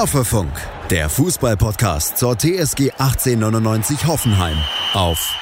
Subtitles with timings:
[0.00, 0.52] Hoffefunk,
[0.88, 4.56] der Fußballpodcast zur TSG 1899 Hoffenheim
[4.94, 5.38] auf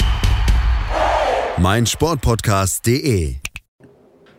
[1.59, 3.36] meinsportpodcast.de.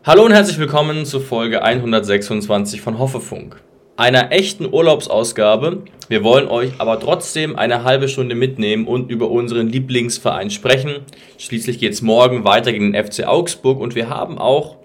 [0.04, 3.61] Hallo und herzlich willkommen zu Folge 126 von Hoffefunk,
[3.96, 5.84] einer echten Urlaubsausgabe.
[6.10, 11.06] Wir wollen euch aber trotzdem eine halbe Stunde mitnehmen und über unseren Lieblingsverein sprechen.
[11.38, 14.75] Schließlich geht es morgen weiter gegen den FC Augsburg und wir haben auch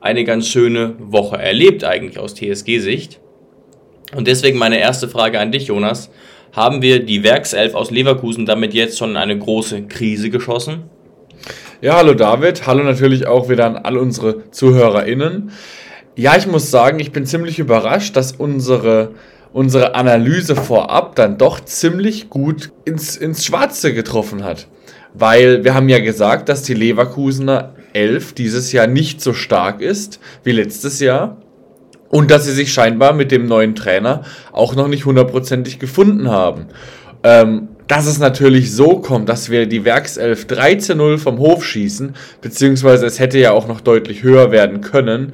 [0.00, 3.20] eine ganz schöne Woche erlebt eigentlich aus TSG-Sicht.
[4.14, 6.10] Und deswegen meine erste Frage an dich, Jonas.
[6.52, 10.82] Haben wir die Werkself aus Leverkusen damit jetzt schon in eine große Krise geschossen?
[11.80, 12.66] Ja, hallo David.
[12.66, 15.50] Hallo natürlich auch wieder an all unsere ZuhörerInnen.
[16.14, 19.12] Ja, ich muss sagen, ich bin ziemlich überrascht, dass unsere,
[19.54, 24.68] unsere Analyse vorab dann doch ziemlich gut ins, ins Schwarze getroffen hat.
[25.14, 30.20] Weil wir haben ja gesagt, dass die Leverkusener 11 dieses Jahr nicht so stark ist
[30.44, 31.38] wie letztes Jahr.
[32.12, 36.66] Und dass sie sich scheinbar mit dem neuen Trainer auch noch nicht hundertprozentig gefunden haben.
[37.24, 43.06] Ähm, dass es natürlich so kommt, dass wir die Werkself 13-0 vom Hof schießen, beziehungsweise
[43.06, 45.32] es hätte ja auch noch deutlich höher werden können.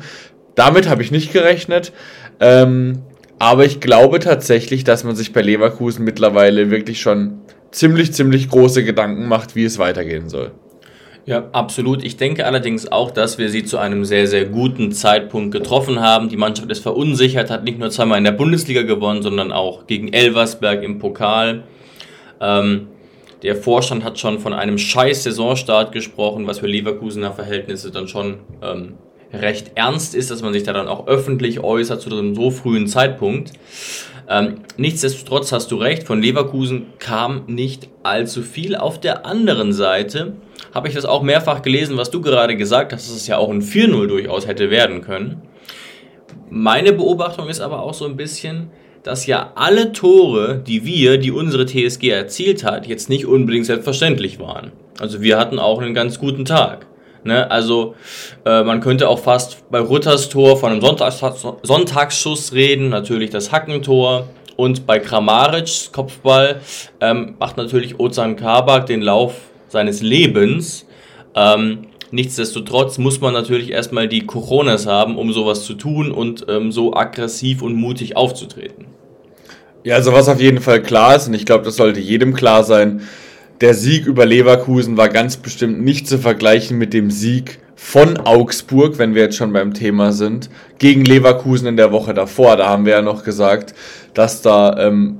[0.54, 1.92] Damit habe ich nicht gerechnet.
[2.38, 3.02] Ähm,
[3.40, 7.40] aber ich glaube tatsächlich, dass man sich bei Leverkusen mittlerweile wirklich schon
[7.72, 10.52] ziemlich, ziemlich große Gedanken macht, wie es weitergehen soll.
[11.28, 12.02] Ja, absolut.
[12.04, 16.30] Ich denke allerdings auch, dass wir sie zu einem sehr, sehr guten Zeitpunkt getroffen haben.
[16.30, 20.10] Die Mannschaft ist verunsichert, hat nicht nur zweimal in der Bundesliga gewonnen, sondern auch gegen
[20.10, 21.64] Elversberg im Pokal.
[22.40, 22.88] Ähm,
[23.42, 28.38] der Vorstand hat schon von einem scheiß Saisonstart gesprochen, was für Leverkusener Verhältnisse dann schon
[28.62, 28.94] ähm,
[29.30, 32.86] recht ernst ist, dass man sich da dann auch öffentlich äußert zu einem so frühen
[32.86, 33.52] Zeitpunkt.
[34.30, 38.76] Ähm, nichtsdestotrotz hast du recht, von Leverkusen kam nicht allzu viel.
[38.76, 40.32] Auf der anderen Seite
[40.78, 43.50] habe ich das auch mehrfach gelesen, was du gerade gesagt hast, dass es ja auch
[43.50, 45.42] ein 4-0 durchaus hätte werden können.
[46.50, 48.70] Meine Beobachtung ist aber auch so ein bisschen,
[49.02, 54.38] dass ja alle Tore, die wir, die unsere TSG erzielt hat, jetzt nicht unbedingt selbstverständlich
[54.38, 54.70] waren.
[55.00, 56.86] Also wir hatten auch einen ganz guten Tag.
[57.24, 57.50] Ne?
[57.50, 57.96] Also
[58.44, 61.20] äh, man könnte auch fast bei Rutters Tor von einem Sonntags
[61.64, 64.28] Sonntagsschuss reden, natürlich das Hackentor.
[64.54, 66.60] Und bei Kramaric, Kopfball,
[67.00, 70.86] ähm, macht natürlich Ozan Kabak den Lauf seines Lebens.
[71.34, 76.72] Ähm, nichtsdestotrotz muss man natürlich erstmal die Coronas haben, um sowas zu tun und ähm,
[76.72, 78.86] so aggressiv und mutig aufzutreten.
[79.84, 82.64] Ja, also was auf jeden Fall klar ist, und ich glaube, das sollte jedem klar
[82.64, 83.02] sein,
[83.60, 88.98] der Sieg über Leverkusen war ganz bestimmt nicht zu vergleichen mit dem Sieg von Augsburg,
[88.98, 92.56] wenn wir jetzt schon beim Thema sind, gegen Leverkusen in der Woche davor.
[92.56, 93.74] Da haben wir ja noch gesagt,
[94.14, 95.18] dass da ähm,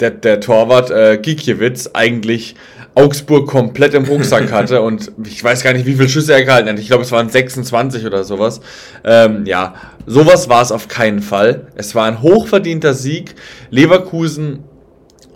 [0.00, 2.54] der, der Torwart äh, Gikiewicz eigentlich
[2.94, 6.68] Augsburg komplett im Rucksack hatte und ich weiß gar nicht, wie viele Schüsse er gehalten
[6.68, 6.78] hat.
[6.78, 8.60] Ich glaube, es waren 26 oder sowas.
[9.04, 9.74] Ähm, ja,
[10.06, 11.66] sowas war es auf keinen Fall.
[11.74, 13.34] Es war ein hochverdienter Sieg.
[13.70, 14.60] Leverkusen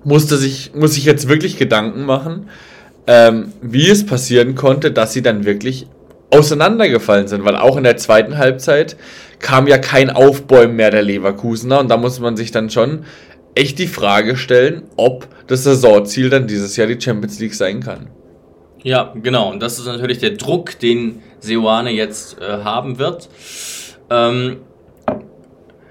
[0.05, 2.49] musste sich, muss sich jetzt wirklich Gedanken machen,
[3.09, 5.87] ähm, wie es passieren konnte, dass sie dann wirklich
[6.31, 8.97] auseinandergefallen sind, weil auch in der zweiten Halbzeit
[9.41, 13.05] kam ja kein Aufbäumen mehr der Leverkusener und da muss man sich dann schon
[13.59, 18.09] echt die Frage stellen, ob das Saisonziel dann dieses Jahr die Champions League sein kann.
[18.85, 19.51] Ja, genau.
[19.51, 23.29] Und das ist natürlich der Druck, den Seoane jetzt äh, haben wird.
[24.11, 24.59] Ähm,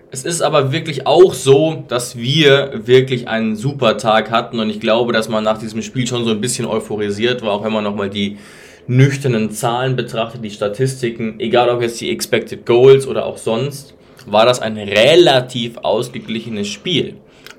[0.09, 4.79] es ist aber wirklich auch so, dass wir wirklich einen super Tag hatten und ich
[4.79, 7.84] glaube, dass man nach diesem Spiel schon so ein bisschen euphorisiert war, auch wenn man
[7.84, 8.38] nochmal die
[8.88, 13.95] nüchternen Zahlen betrachtet, die Statistiken, egal ob jetzt die Expected Goals oder auch sonst,
[14.25, 17.16] war das ein relativ ausgeglichenes Spiel.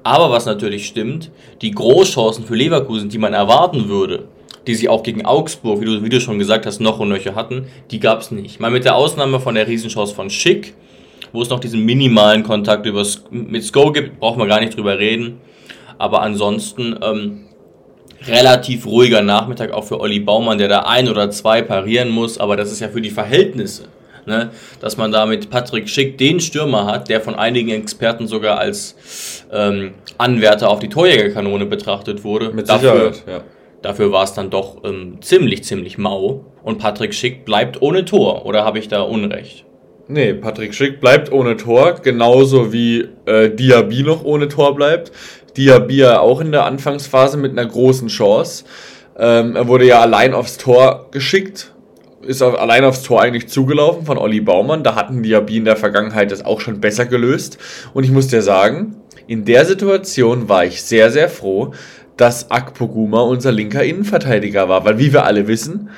[0.09, 1.31] Aber was natürlich stimmt,
[1.61, 4.25] die Großchancen für Leverkusen, die man erwarten würde,
[4.67, 7.35] die sie auch gegen Augsburg, wie du, wie du schon gesagt hast, noch und nöcher
[7.35, 8.59] hatten, die gab es nicht.
[8.59, 10.73] Mal mit der Ausnahme von der Riesenchance von Schick,
[11.35, 14.99] wo es noch diesen minimalen Kontakt übers, mit Sko gibt, brauchen wir gar nicht drüber
[14.99, 15.43] reden.
[15.99, 17.45] Aber ansonsten ähm,
[18.27, 22.57] relativ ruhiger Nachmittag auch für Olli Baumann, der da ein oder zwei parieren muss, aber
[22.57, 23.89] das ist ja für die Verhältnisse
[24.29, 28.59] ne, dass man da mit Patrick Schick den Stürmer hat, der von einigen Experten sogar
[28.59, 28.95] als
[29.53, 32.53] ähm, Anwärter auf die Torjägerkanone betrachtet wurde.
[32.53, 33.41] Mit dafür, Sicherheit, ja.
[33.83, 36.45] Dafür war es dann doch ähm, ziemlich, ziemlich mau.
[36.63, 39.65] Und Patrick Schick bleibt ohne Tor, oder habe ich da Unrecht?
[40.09, 45.13] Nee, Patrick Schick bleibt ohne Tor, genauso wie äh, Diaby noch ohne Tor bleibt.
[45.57, 48.65] Diaby ja auch in der Anfangsphase mit einer großen Chance.
[49.19, 51.73] Ähm, er wurde ja allein aufs Tor geschickt
[52.27, 54.83] ist allein aufs Tor eigentlich zugelaufen von Olli Baumann.
[54.83, 57.59] Da hatten die Diaby in der Vergangenheit das auch schon besser gelöst.
[57.95, 61.73] Und ich muss dir sagen, in der Situation war ich sehr, sehr froh,
[62.17, 64.85] dass Akpoguma unser linker Innenverteidiger war.
[64.85, 65.91] Weil wie wir alle wissen,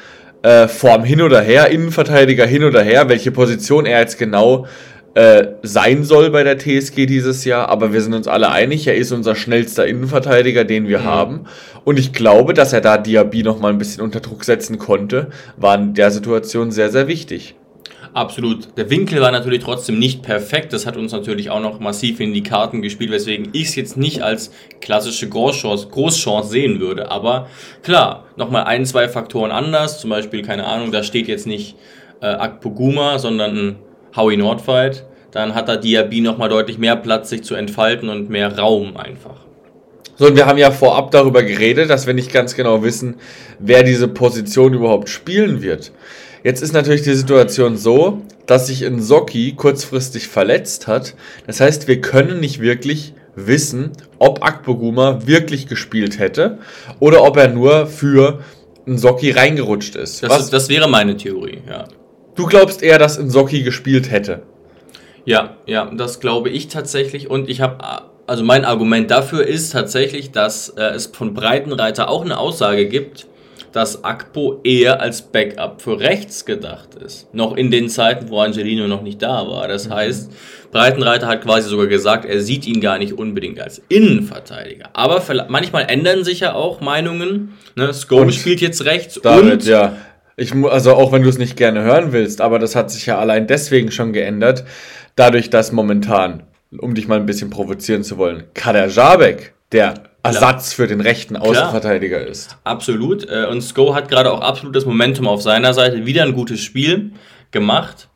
[0.43, 4.67] äh, Form hin oder her, Innenverteidiger hin oder her, welche Position er jetzt genau
[5.15, 8.95] äh, sein soll bei der TSG dieses Jahr, aber wir sind uns alle einig, er
[8.95, 11.05] ist unser schnellster Innenverteidiger, den wir mhm.
[11.05, 11.41] haben.
[11.85, 15.31] Und ich glaube, dass er da Diaby noch mal ein bisschen unter Druck setzen konnte,
[15.57, 17.55] war in der Situation sehr, sehr wichtig.
[18.13, 18.77] Absolut.
[18.77, 20.73] Der Winkel war natürlich trotzdem nicht perfekt.
[20.73, 23.97] Das hat uns natürlich auch noch massiv in die Karten gespielt, weswegen ich es jetzt
[23.97, 24.51] nicht als
[24.81, 27.11] klassische Großchance, Großchance sehen würde.
[27.11, 27.49] Aber
[27.83, 30.01] klar, nochmal ein, zwei Faktoren anders.
[30.01, 31.77] Zum Beispiel, keine Ahnung, da steht jetzt nicht
[32.21, 33.77] äh, Akpoguma, sondern
[34.17, 35.05] Howie Nordfight.
[35.31, 39.50] Dann hat da Diaby nochmal deutlich mehr Platz, sich zu entfalten und mehr Raum einfach.
[40.21, 43.15] So, und wir haben ja vorab darüber geredet, dass wir nicht ganz genau wissen,
[43.59, 45.93] wer diese Position überhaupt spielen wird.
[46.45, 51.15] Jetzt ist natürlich die Situation so, dass sich Nsoki kurzfristig verletzt hat.
[51.47, 56.59] Das heißt, wir können nicht wirklich wissen, ob Akpoguma wirklich gespielt hätte
[56.99, 58.41] oder ob er nur für
[58.87, 60.23] Nsoki reingerutscht ist.
[60.23, 61.89] Das, ist, das wäre meine Theorie, ja.
[62.35, 64.43] Du glaubst eher, dass Nsoki gespielt hätte?
[65.25, 67.31] Ja, ja, das glaube ich tatsächlich.
[67.31, 72.25] Und ich habe, also mein Argument dafür ist tatsächlich, dass äh, es von Breitenreiter auch
[72.25, 73.27] eine Aussage gibt,
[73.73, 77.35] dass Akpo eher als Backup für rechts gedacht ist.
[77.35, 79.67] Noch in den Zeiten, wo Angelino noch nicht da war.
[79.67, 79.95] Das mhm.
[79.95, 80.33] heißt,
[80.71, 84.91] Breitenreiter hat quasi sogar gesagt, er sieht ihn gar nicht unbedingt als Innenverteidiger.
[84.93, 87.55] Aber manchmal ändern sich ja auch Meinungen.
[87.75, 87.93] Ne?
[87.93, 89.97] Scone spielt jetzt rechts David, und ja.
[90.37, 93.19] Ich, also auch wenn du es nicht gerne hören willst, aber das hat sich ja
[93.19, 94.65] allein deswegen schon geändert,
[95.17, 96.45] dadurch, dass momentan,
[96.79, 101.37] um dich mal ein bisschen provozieren zu wollen, Kader Jabek, der Ersatz für den rechten
[101.37, 102.31] Außenverteidiger Klar.
[102.31, 102.57] ist.
[102.65, 103.29] Absolut.
[103.29, 106.05] Äh, und Sko hat gerade auch absolutes Momentum auf seiner Seite.
[106.05, 107.13] Wieder ein gutes Spiel
[107.51, 108.09] gemacht.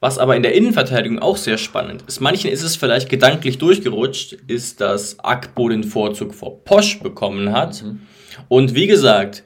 [0.00, 2.20] Was aber in der Innenverteidigung auch sehr spannend ist.
[2.20, 7.82] Manchen ist es vielleicht gedanklich durchgerutscht, ist, dass Akbo den Vorzug vor Posch bekommen hat.
[7.82, 8.00] Mhm.
[8.48, 9.42] Und wie gesagt,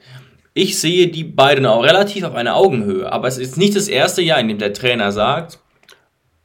[0.53, 3.11] ich sehe die beiden auch relativ auf einer Augenhöhe.
[3.11, 5.59] Aber es ist nicht das erste Jahr, in dem der Trainer sagt,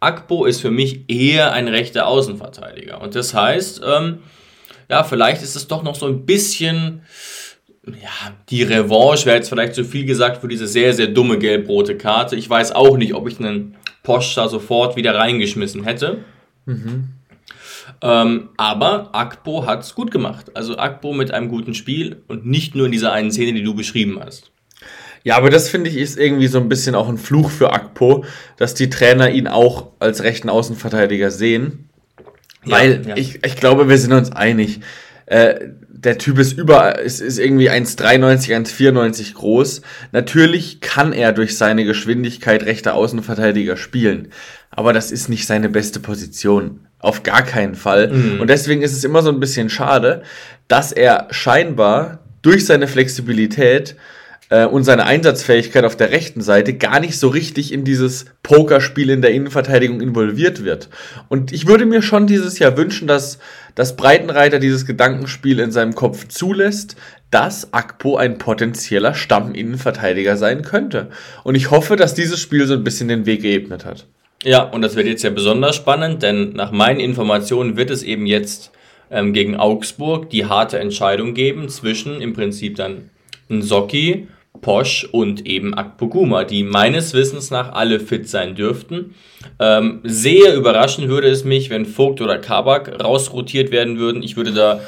[0.00, 3.00] Akbo ist für mich eher ein rechter Außenverteidiger.
[3.00, 4.18] Und das heißt, ähm,
[4.90, 7.02] ja, vielleicht ist es doch noch so ein bisschen,
[7.86, 11.96] ja, die Revanche wäre jetzt vielleicht zu viel gesagt für diese sehr, sehr dumme gelb-rote
[11.96, 12.36] Karte.
[12.36, 16.18] Ich weiß auch nicht, ob ich einen Posch da sofort wieder reingeschmissen hätte.
[16.66, 17.08] Mhm.
[18.02, 20.50] Ähm, aber Akpo hat es gut gemacht.
[20.54, 23.74] Also Akpo mit einem guten Spiel und nicht nur in dieser einen Szene, die du
[23.74, 24.50] beschrieben hast.
[25.26, 28.24] Ja, aber das finde ich ist irgendwie so ein bisschen auch ein Fluch für Akpo,
[28.58, 31.88] dass die Trainer ihn auch als rechten Außenverteidiger sehen.
[32.64, 33.16] Weil ja, ja.
[33.16, 34.82] Ich, ich glaube, wir sind uns einig.
[35.26, 35.56] Äh,
[35.88, 39.82] der Typ ist über, ist, ist irgendwie 1,93, 1,94 groß.
[40.12, 44.28] Natürlich kann er durch seine Geschwindigkeit rechter Außenverteidiger spielen.
[44.70, 46.86] Aber das ist nicht seine beste Position.
[47.00, 48.12] Auf gar keinen Fall.
[48.12, 48.40] Mhm.
[48.40, 50.22] Und deswegen ist es immer so ein bisschen schade,
[50.68, 53.96] dass er scheinbar durch seine Flexibilität
[54.48, 59.10] äh, und seine Einsatzfähigkeit auf der rechten Seite gar nicht so richtig in dieses Pokerspiel
[59.10, 60.88] in der Innenverteidigung involviert wird.
[61.28, 63.38] Und ich würde mir schon dieses Jahr wünschen, dass
[63.74, 66.96] das Breitenreiter dieses Gedankenspiel in seinem Kopf zulässt,
[67.30, 71.08] dass Akpo ein potenzieller Stamminnenverteidiger sein könnte.
[71.44, 74.06] Und ich hoffe, dass dieses Spiel so ein bisschen den Weg geebnet hat.
[74.44, 78.26] Ja, und das wird jetzt ja besonders spannend, denn nach meinen Informationen wird es eben
[78.26, 78.70] jetzt
[79.10, 83.10] ähm, gegen Augsburg die harte Entscheidung geben zwischen im Prinzip dann
[83.48, 84.28] Nsocki
[84.60, 89.14] Posch und eben Akpoguma, die meines Wissens nach alle fit sein dürften.
[89.58, 94.22] Ähm, sehr überraschen würde es mich, wenn Vogt oder Kabak rausrotiert werden würden.
[94.22, 94.80] Ich würde da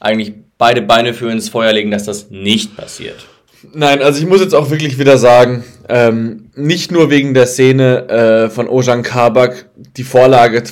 [0.00, 3.26] eigentlich beide Beine für ins Feuer legen, dass das nicht passiert.
[3.72, 8.08] Nein, also ich muss jetzt auch wirklich wieder sagen, ähm, nicht nur wegen der Szene
[8.08, 10.62] äh, von Ojan Kabak, die Vorlage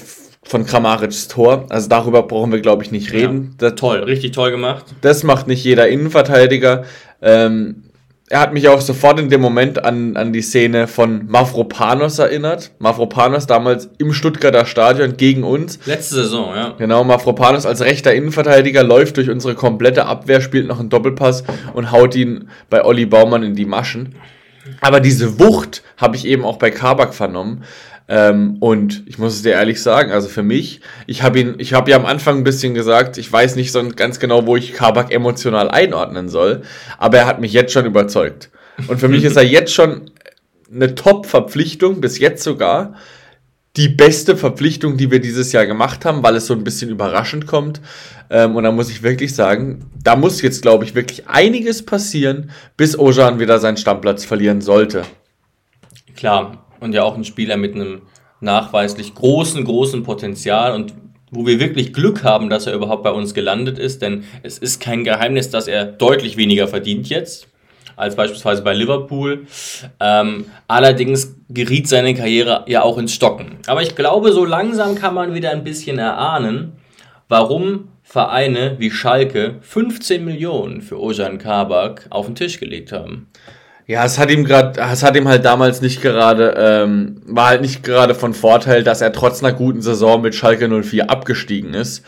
[0.44, 3.56] von Kramaric's Tor, also darüber brauchen wir glaube ich nicht reden.
[3.60, 4.84] Ja, toll, richtig toll gemacht.
[5.00, 6.84] Das macht nicht jeder Innenverteidiger.
[7.20, 7.85] Ähm,
[8.28, 12.72] er hat mich auch sofort in dem Moment an, an die Szene von Mavropanos erinnert.
[12.80, 15.78] Mavropanos damals im Stuttgarter Stadion gegen uns.
[15.86, 16.74] Letzte Saison, ja.
[16.76, 21.92] Genau, Mavropanos als rechter Innenverteidiger läuft durch unsere komplette Abwehr, spielt noch einen Doppelpass und
[21.92, 24.16] haut ihn bei Olli Baumann in die Maschen.
[24.80, 27.62] Aber diese Wucht habe ich eben auch bei Kabak vernommen.
[28.08, 31.72] Ähm, und ich muss es dir ehrlich sagen, also für mich, ich habe ihn, ich
[31.72, 34.72] habe ja am Anfang ein bisschen gesagt, ich weiß nicht so ganz genau, wo ich
[34.72, 36.62] Kabak emotional einordnen soll,
[36.98, 38.50] aber er hat mich jetzt schon überzeugt.
[38.88, 40.10] Und für mich ist er jetzt schon
[40.72, 42.94] eine Top-Verpflichtung, bis jetzt sogar
[43.76, 47.46] die beste Verpflichtung, die wir dieses Jahr gemacht haben, weil es so ein bisschen überraschend
[47.46, 47.80] kommt.
[48.30, 52.50] Ähm, und da muss ich wirklich sagen, da muss jetzt, glaube ich, wirklich einiges passieren,
[52.76, 55.04] bis Ojan wieder seinen Stammplatz verlieren sollte.
[56.16, 58.02] Klar, und ja auch ein Spieler mit einem
[58.40, 60.94] nachweislich großen, großen Potenzial und
[61.30, 64.80] wo wir wirklich Glück haben, dass er überhaupt bei uns gelandet ist, denn es ist
[64.80, 67.48] kein Geheimnis, dass er deutlich weniger verdient jetzt.
[67.96, 69.46] als beispielsweise bei Liverpool.
[70.00, 73.56] Ähm, allerdings geriet seine Karriere ja auch ins Stocken.
[73.68, 76.72] Aber ich glaube, so langsam kann man wieder ein bisschen erahnen,
[77.28, 83.28] warum Vereine wie Schalke 15 Millionen für Ojan Kabak auf den Tisch gelegt haben.
[83.88, 87.60] Ja, es hat ihm gerade, es hat ihm halt damals nicht gerade, ähm, war halt
[87.60, 92.04] nicht gerade von Vorteil, dass er trotz einer guten Saison mit Schalke 04 abgestiegen ist.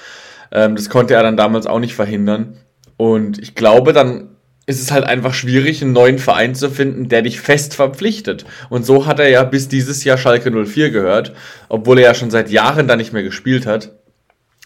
[0.50, 2.56] Ähm, das konnte er dann damals auch nicht verhindern.
[2.96, 4.30] Und ich glaube, dann
[4.66, 8.44] ist es halt einfach schwierig, einen neuen Verein zu finden, der dich fest verpflichtet.
[8.70, 11.32] Und so hat er ja bis dieses Jahr Schalke 04 gehört,
[11.68, 13.92] obwohl er ja schon seit Jahren da nicht mehr gespielt hat.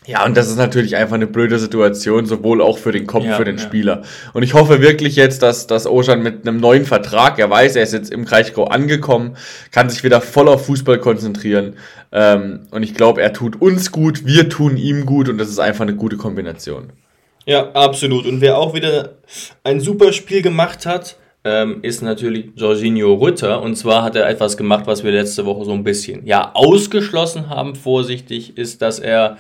[0.05, 3.37] Ja, und das ist natürlich einfach eine blöde Situation, sowohl auch für den Kopf, ja,
[3.37, 3.63] für den ja.
[3.63, 4.03] Spieler.
[4.33, 7.85] Und ich hoffe wirklich jetzt, dass, dass Ojan mit einem neuen Vertrag, er weiß, er
[7.85, 9.37] ist jetzt im Kraichgau angekommen,
[9.71, 11.77] kann sich wieder voll auf Fußball konzentrieren.
[12.11, 15.61] Ähm, und ich glaube, er tut uns gut, wir tun ihm gut und das ist
[15.61, 16.93] einfach eine gute Kombination.
[17.47, 18.27] Ja, absolut.
[18.27, 19.15] Und wer auch wieder
[19.63, 23.63] ein super Spiel gemacht hat, ähm, ist natürlich Jorginho Rütter.
[23.63, 27.49] Und zwar hat er etwas gemacht, was wir letzte Woche so ein bisschen ja ausgeschlossen
[27.49, 29.39] haben, vorsichtig, ist, dass er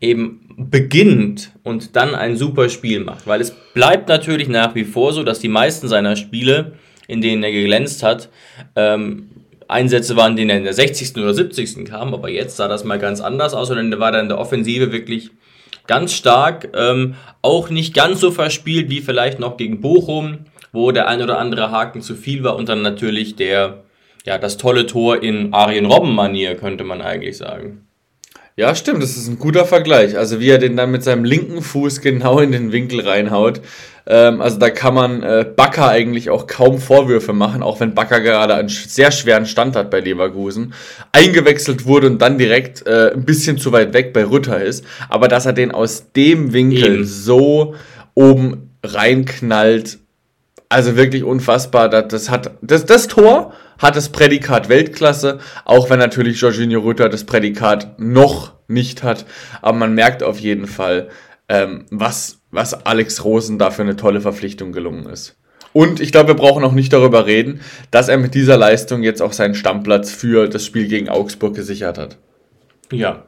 [0.00, 3.26] eben beginnt und dann ein super Spiel macht.
[3.26, 6.72] Weil es bleibt natürlich nach wie vor so, dass die meisten seiner Spiele,
[7.06, 8.28] in denen er geglänzt hat,
[8.74, 9.30] ähm,
[9.68, 11.16] Einsätze waren, denen er in der 60.
[11.16, 11.86] oder 70.
[11.86, 14.38] kam, aber jetzt sah das mal ganz anders aus und dann war er in der
[14.38, 15.30] Offensive wirklich
[15.86, 20.40] ganz stark, ähm, auch nicht ganz so verspielt wie vielleicht noch gegen Bochum
[20.74, 23.84] wo der ein oder andere Haken zu viel war und dann natürlich der,
[24.26, 27.86] ja, das tolle Tor in Arjen Robben-Manier, könnte man eigentlich sagen.
[28.56, 30.16] Ja, stimmt, das ist ein guter Vergleich.
[30.16, 33.60] Also wie er den dann mit seinem linken Fuß genau in den Winkel reinhaut.
[34.06, 38.20] Ähm, also da kann man äh, Bakker eigentlich auch kaum Vorwürfe machen, auch wenn Bakker
[38.20, 40.72] gerade einen sehr schweren Stand hat bei Leverkusen.
[41.10, 44.84] Eingewechselt wurde und dann direkt äh, ein bisschen zu weit weg bei Rütter ist.
[45.08, 47.04] Aber dass er den aus dem Winkel Eben.
[47.04, 47.74] so
[48.14, 49.98] oben reinknallt,
[50.68, 51.88] also wirklich unfassbar.
[51.88, 57.24] Das, hat, das, das Tor hat das Prädikat Weltklasse, auch wenn natürlich Jorginho Rütter das
[57.24, 59.26] Prädikat noch nicht hat.
[59.62, 61.08] Aber man merkt auf jeden Fall,
[61.48, 65.36] ähm, was, was Alex Rosen da für eine tolle Verpflichtung gelungen ist.
[65.72, 69.20] Und ich glaube, wir brauchen auch nicht darüber reden, dass er mit dieser Leistung jetzt
[69.20, 72.16] auch seinen Stammplatz für das Spiel gegen Augsburg gesichert hat.
[72.92, 73.24] Ja,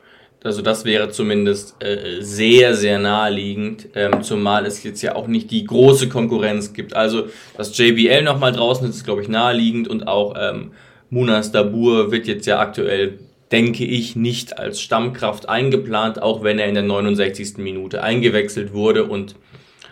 [0.47, 5.50] also das wäre zumindest äh, sehr, sehr naheliegend, ähm, zumal es jetzt ja auch nicht
[5.50, 6.95] die große Konkurrenz gibt.
[6.95, 7.26] Also
[7.57, 10.71] dass JBL nochmal draußen ist, ist glaube ich naheliegend und auch ähm,
[11.11, 13.19] Munas Dabur wird jetzt ja aktuell,
[13.53, 17.59] denke ich, nicht als Stammkraft eingeplant, auch wenn er in der 69.
[17.59, 19.37] Minute eingewechselt wurde und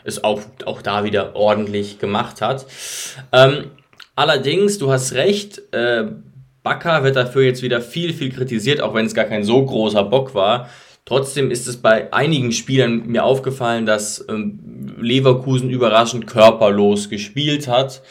[0.04, 2.66] es auch, auch da wieder ordentlich gemacht hat.
[3.32, 3.70] Ähm,
[4.14, 6.06] allerdings, du hast recht, äh,
[6.64, 10.02] Bakker wird dafür jetzt wieder viel, viel kritisiert, auch wenn es gar kein so großer
[10.02, 10.71] Bock war.
[11.04, 18.02] Trotzdem ist es bei einigen Spielern mir aufgefallen, dass ähm, Leverkusen überraschend körperlos gespielt hat.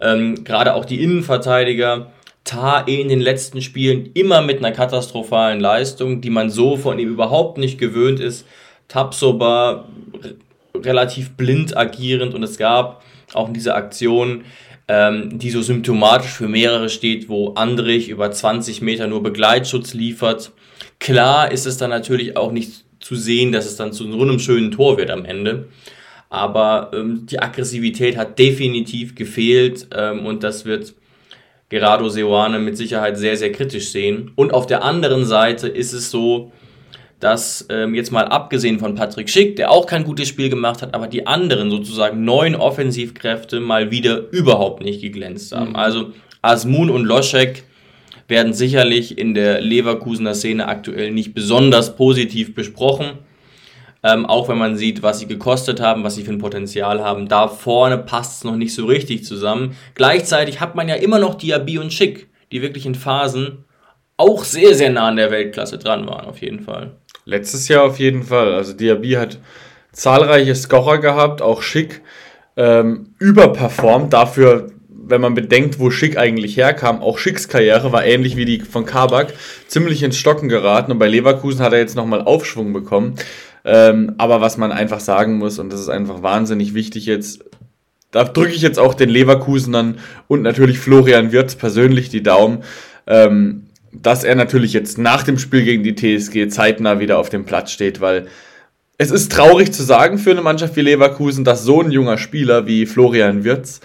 [0.00, 2.10] Ähm, Gerade auch die Innenverteidiger.
[2.44, 6.98] Tar eh in den letzten Spielen immer mit einer katastrophalen Leistung, die man so von
[6.98, 8.46] ihm überhaupt nicht gewöhnt ist.
[8.88, 9.84] Tapsoba
[10.74, 13.02] relativ blind agierend und es gab
[13.34, 14.44] auch in dieser Aktion
[14.88, 20.52] ähm, die so symptomatisch für mehrere steht, wo Andrich über 20 Meter nur Begleitschutz liefert.
[20.98, 24.38] Klar ist es dann natürlich auch nicht zu sehen, dass es dann zu so einem
[24.38, 25.68] schönen Tor wird am Ende.
[26.30, 30.94] Aber ähm, die Aggressivität hat definitiv gefehlt ähm, und das wird
[31.68, 34.32] Gerardo Seoane mit Sicherheit sehr, sehr kritisch sehen.
[34.36, 36.50] Und auf der anderen Seite ist es so,
[37.20, 40.94] dass ähm, jetzt mal abgesehen von Patrick Schick, der auch kein gutes Spiel gemacht hat,
[40.94, 45.70] aber die anderen sozusagen neun Offensivkräfte mal wieder überhaupt nicht geglänzt haben.
[45.70, 45.76] Mhm.
[45.76, 47.64] Also Asmun und Loschek
[48.28, 53.18] werden sicherlich in der Leverkusener Szene aktuell nicht besonders positiv besprochen.
[54.04, 57.26] Ähm, auch wenn man sieht, was sie gekostet haben, was sie für ein Potenzial haben.
[57.26, 59.76] Da vorne passt es noch nicht so richtig zusammen.
[59.94, 63.64] Gleichzeitig hat man ja immer noch Diaby und Schick, die wirklich in Phasen
[64.16, 66.92] auch sehr, sehr nah an der Weltklasse dran waren, auf jeden Fall.
[67.28, 68.54] Letztes Jahr auf jeden Fall.
[68.54, 69.38] Also Diaby hat
[69.92, 72.00] zahlreiche Scorer gehabt, auch Schick
[72.56, 74.14] ähm, überperformt.
[74.14, 78.60] Dafür, wenn man bedenkt, wo Schick eigentlich herkam, auch Schicks Karriere war ähnlich wie die
[78.60, 79.34] von Kabak,
[79.66, 80.90] ziemlich ins Stocken geraten.
[80.90, 83.16] Und bei Leverkusen hat er jetzt nochmal Aufschwung bekommen.
[83.62, 87.44] Ähm, aber was man einfach sagen muss, und das ist einfach wahnsinnig wichtig jetzt,
[88.10, 92.64] da drücke ich jetzt auch den Leverkusenern und natürlich Florian Wirtz persönlich die Daumen.
[93.06, 97.44] Ähm, dass er natürlich jetzt nach dem Spiel gegen die TSG zeitnah wieder auf dem
[97.44, 98.26] Platz steht, weil
[98.98, 102.66] es ist traurig zu sagen für eine Mannschaft wie Leverkusen, dass so ein junger Spieler
[102.66, 103.80] wie Florian Wirtz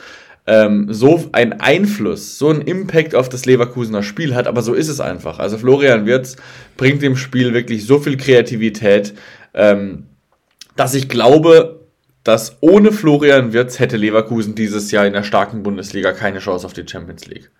[0.45, 4.89] ähm, so einen Einfluss, so einen Impact auf das Leverkusener Spiel hat, aber so ist
[4.89, 5.39] es einfach.
[5.39, 6.35] Also Florian Wirtz
[6.75, 9.13] bringt dem Spiel wirklich so viel Kreativität,
[9.53, 10.07] ähm,
[10.75, 11.79] dass ich glaube,
[12.23, 16.73] dass ohne Florian Wirtz hätte Leverkusen dieses Jahr in der starken Bundesliga keine Chance auf
[16.73, 17.51] die Champions League.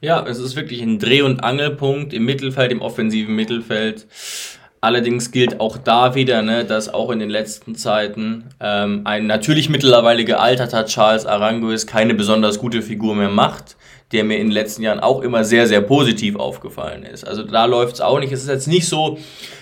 [0.00, 4.06] Ja, es ist wirklich ein Dreh- und Angelpunkt im Mittelfeld, im offensiven Mittelfeld.
[4.80, 9.68] Allerdings gilt auch da wieder, ne, dass auch in den letzten Zeiten ähm, ein natürlich
[9.68, 13.76] mittlerweile gealterter Charles Aranguis keine besonders gute Figur mehr macht,
[14.12, 17.26] der mir in den letzten Jahren auch immer sehr, sehr positiv aufgefallen ist.
[17.26, 18.32] Also da läuft es auch nicht.
[18.32, 19.18] Es ist jetzt nicht so,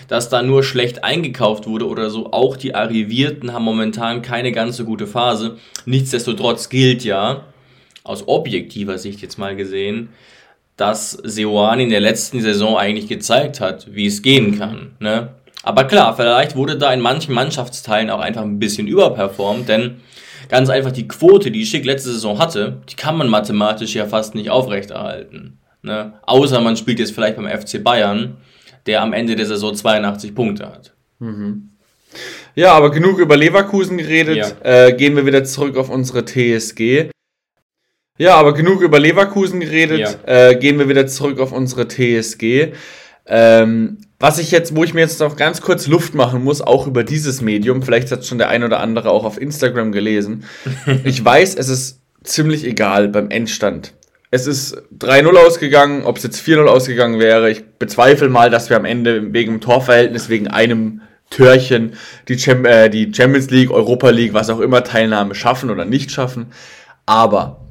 [0.07, 2.31] dass da nur schlecht eingekauft wurde oder so.
[2.31, 5.57] Auch die Arrivierten haben momentan keine ganz so gute Phase.
[5.85, 7.43] Nichtsdestotrotz gilt ja,
[8.07, 10.09] aus objektiver Sicht jetzt mal gesehen,
[10.77, 14.91] dass Seoane in der letzten Saison eigentlich gezeigt hat, wie es gehen kann.
[14.99, 15.29] Ne?
[15.63, 20.01] Aber klar, vielleicht wurde da in manchen Mannschaftsteilen auch einfach ein bisschen überperformt, denn
[20.49, 24.35] ganz einfach die Quote, die Schick letzte Saison hatte, die kann man mathematisch ja fast
[24.35, 25.57] nicht aufrechterhalten.
[25.81, 26.13] Ne?
[26.21, 28.37] Außer man spielt jetzt vielleicht beim FC Bayern,
[28.85, 30.93] der am Ende der Saison 82 Punkte hat.
[31.19, 31.71] Mhm.
[32.55, 34.37] Ja, aber genug über Leverkusen geredet.
[34.37, 34.51] Ja.
[34.63, 37.09] Äh, gehen wir wieder zurück auf unsere TSG.
[38.17, 39.99] Ja, aber genug über Leverkusen geredet.
[39.99, 40.49] Ja.
[40.49, 42.73] Äh, gehen wir wieder zurück auf unsere TSG.
[43.27, 46.87] Ähm, was ich jetzt, wo ich mir jetzt noch ganz kurz Luft machen muss, auch
[46.87, 50.45] über dieses Medium, vielleicht hat schon der ein oder andere auch auf Instagram gelesen.
[51.03, 53.93] ich weiß, es ist ziemlich egal beim Endstand.
[54.29, 57.49] Es ist 3-0 ausgegangen, ob es jetzt 4-0 ausgegangen wäre.
[57.49, 61.93] Ich bezweifle mal, dass wir am Ende wegen dem Torverhältnis, wegen einem Törchen
[62.27, 66.11] die, Cham äh, die Champions League, Europa League, was auch immer Teilnahme schaffen oder nicht
[66.11, 66.47] schaffen.
[67.05, 67.66] Aber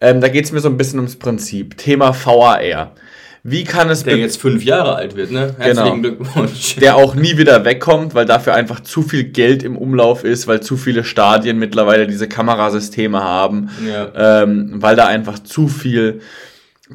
[0.00, 1.76] ähm, da geht es mir so ein bisschen ums Prinzip.
[1.76, 2.94] Thema VAR.
[3.42, 4.04] Wie kann es.
[4.04, 5.54] Der jetzt fünf Jahre alt wird, ne?
[5.58, 6.16] Herzlichen genau.
[6.16, 6.76] Glückwunsch.
[6.76, 10.60] Der auch nie wieder wegkommt, weil dafür einfach zu viel Geld im Umlauf ist, weil
[10.60, 14.42] zu viele Stadien mittlerweile diese Kamerasysteme haben, ja.
[14.42, 16.20] ähm, weil da einfach zu viel,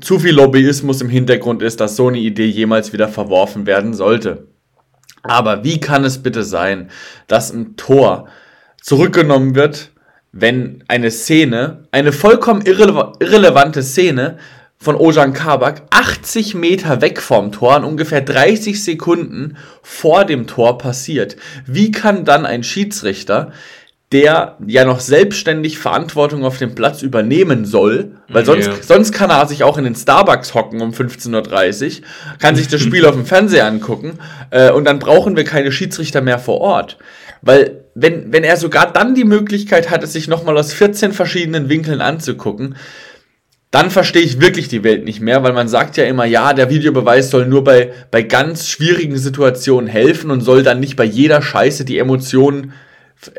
[0.02, 4.48] zu viel Lobbyismus im Hintergrund ist, dass so eine Idee jemals wieder verworfen werden sollte.
[5.24, 6.92] Aber wie kann es bitte sein,
[7.26, 8.28] dass ein Tor
[8.82, 9.90] zurückgenommen wird,
[10.38, 14.38] wenn eine Szene, eine vollkommen irrele irrelevante Szene
[14.78, 20.78] von Ojan Kabak 80 Meter weg vom Tor, in ungefähr 30 Sekunden vor dem Tor
[20.78, 21.38] passiert.
[21.66, 23.54] Wie kann dann ein Schiedsrichter,
[24.16, 28.78] der ja noch selbstständig Verantwortung auf dem Platz übernehmen soll, weil sonst, yeah.
[28.82, 32.06] sonst kann er sich auch in den Starbucks hocken um 15.30 Uhr,
[32.40, 34.20] kann sich das Spiel auf dem Fernseher angucken
[34.52, 36.98] äh, und dann brauchen wir keine Schiedsrichter mehr vor Ort.
[37.42, 41.68] Weil wenn, wenn er sogar dann die Möglichkeit hat, es sich nochmal aus 14 verschiedenen
[41.68, 42.78] Winkeln anzugucken,
[43.70, 46.70] dann verstehe ich wirklich die Welt nicht mehr, weil man sagt ja immer, ja, der
[46.70, 51.42] Videobeweis soll nur bei, bei ganz schwierigen Situationen helfen und soll dann nicht bei jeder
[51.42, 52.72] Scheiße die Emotionen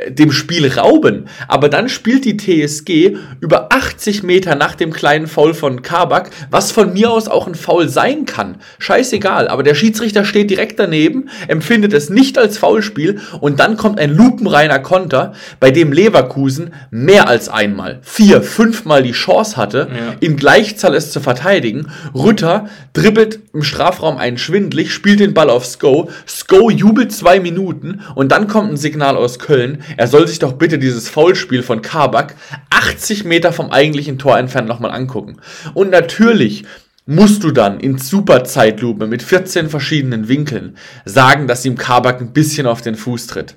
[0.08, 1.28] dem Spiel rauben.
[1.48, 6.72] Aber dann spielt die TSG über 80 Meter nach dem kleinen Foul von Kabak, was
[6.72, 8.56] von mir aus auch ein Foul sein kann.
[8.78, 9.48] Scheißegal.
[9.48, 14.14] Aber der Schiedsrichter steht direkt daneben, empfindet es nicht als Foulspiel und dann kommt ein
[14.14, 20.14] lupenreiner Konter, bei dem Leverkusen mehr als einmal, vier, fünfmal die Chance hatte, ja.
[20.20, 21.88] in Gleichzahl es zu verteidigen.
[22.14, 26.10] Rütter dribbelt im Strafraum einen schwindlig, spielt den Ball auf Sko.
[26.26, 29.65] Sko jubelt zwei Minuten und dann kommt ein Signal aus Köln
[29.96, 32.34] er soll sich doch bitte dieses Foulspiel von Kabak
[32.70, 35.38] 80 Meter vom eigentlichen Tor entfernt nochmal angucken.
[35.74, 36.64] Und natürlich
[37.06, 42.66] musst du dann in Superzeitlupe mit 14 verschiedenen Winkeln sagen, dass ihm Kabak ein bisschen
[42.66, 43.56] auf den Fuß tritt.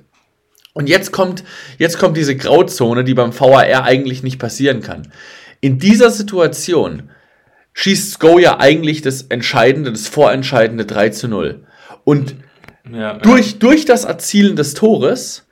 [0.72, 1.42] Und jetzt kommt,
[1.78, 5.08] jetzt kommt diese Grauzone, die beim VAR eigentlich nicht passieren kann.
[5.60, 7.10] In dieser Situation
[7.72, 11.64] schießt Sko ja eigentlich das entscheidende, das vorentscheidende 3 zu 0.
[12.04, 12.36] Und
[12.90, 15.46] ja, durch, durch das Erzielen des Tores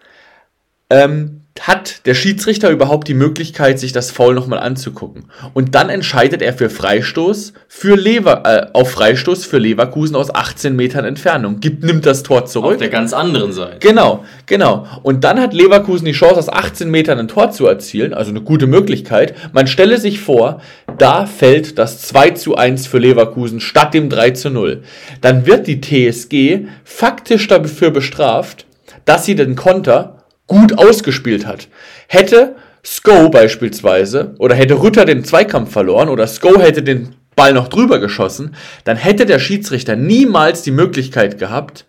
[0.91, 5.25] ähm, hat der Schiedsrichter überhaupt die Möglichkeit, sich das Foul nochmal anzugucken.
[5.55, 10.77] Und dann entscheidet er für Freistoß für Lever, äh, auf Freistoß für Leverkusen aus 18
[10.77, 11.61] Metern Entfernung.
[11.61, 12.75] Gibt, nimmt das Tor zurück.
[12.75, 13.79] Auf der ganz anderen Seite.
[13.81, 14.87] Genau, genau.
[15.03, 18.15] Und dann hat Leverkusen die Chance, aus 18 Metern ein Tor zu erzielen.
[18.15, 19.35] Also eine gute Möglichkeit.
[19.53, 20.61] Man stelle sich vor,
[20.99, 24.83] da fällt das 2 zu 1 für Leverkusen statt dem 3 zu 0.
[25.21, 28.67] Dann wird die TSG faktisch dafür bestraft,
[29.05, 30.18] dass sie den Konter
[30.49, 31.69] gut ausgespielt hat.
[32.09, 37.69] Hätte Sko beispielsweise oder hätte Rütter den Zweikampf verloren oder Sko hätte den Ball noch
[37.69, 41.87] drüber geschossen, dann hätte der Schiedsrichter niemals die Möglichkeit gehabt,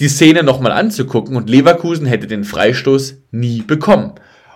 [0.00, 4.14] die Szene nochmal anzugucken und Leverkusen hätte den Freistoß nie bekommen.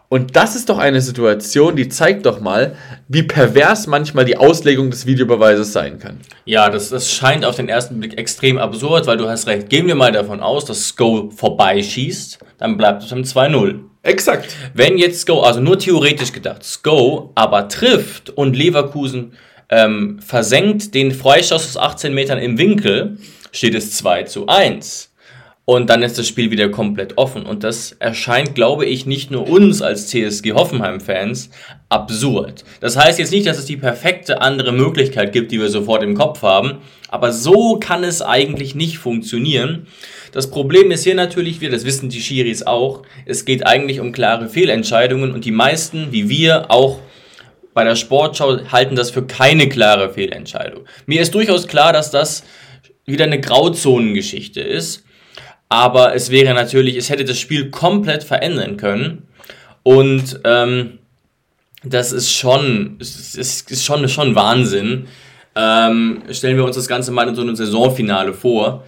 [0.08, 2.76] Und das ist doch eine Situation, die zeigt doch mal,
[3.08, 6.20] wie pervers manchmal die Auslegung des Videobeweises sein kann.
[6.44, 9.68] Ja, das, das scheint auf den ersten Blick extrem absurd, weil du hast recht.
[9.68, 13.80] Gehen wir mal davon aus, dass Sko vorbeischießt, dann bleibt es beim 2-0.
[14.02, 14.54] Exakt.
[14.74, 19.32] Wenn jetzt Sko, also nur theoretisch gedacht, Sko aber trifft und Leverkusen
[19.68, 23.18] ähm, versenkt den Freistoß aus 18 Metern im Winkel,
[23.50, 25.12] steht es 2 zu 1.
[25.68, 27.44] und dann ist das Spiel wieder komplett offen.
[27.44, 31.50] Und das erscheint, glaube ich, nicht nur uns als CSG Hoffenheim-Fans
[31.88, 32.64] absurd.
[32.80, 36.14] Das heißt jetzt nicht, dass es die perfekte andere Möglichkeit gibt, die wir sofort im
[36.14, 39.88] Kopf haben, aber so kann es eigentlich nicht funktionieren.
[40.30, 44.12] Das Problem ist hier natürlich, wir, das wissen die Schiris auch, es geht eigentlich um
[44.12, 47.00] klare Fehlentscheidungen und die meisten, wie wir, auch
[47.74, 50.84] bei der Sportschau halten das für keine klare Fehlentscheidung.
[51.06, 52.44] Mir ist durchaus klar, dass das
[53.04, 55.05] wieder eine Grauzonengeschichte ist
[55.68, 59.26] aber es wäre natürlich, es hätte das Spiel komplett verändern können.
[59.82, 60.98] Und ähm,
[61.82, 65.06] das ist schon, es ist, schon, schon Wahnsinn.
[65.54, 68.84] Ähm, stellen wir uns das Ganze mal in so einem Saisonfinale vor.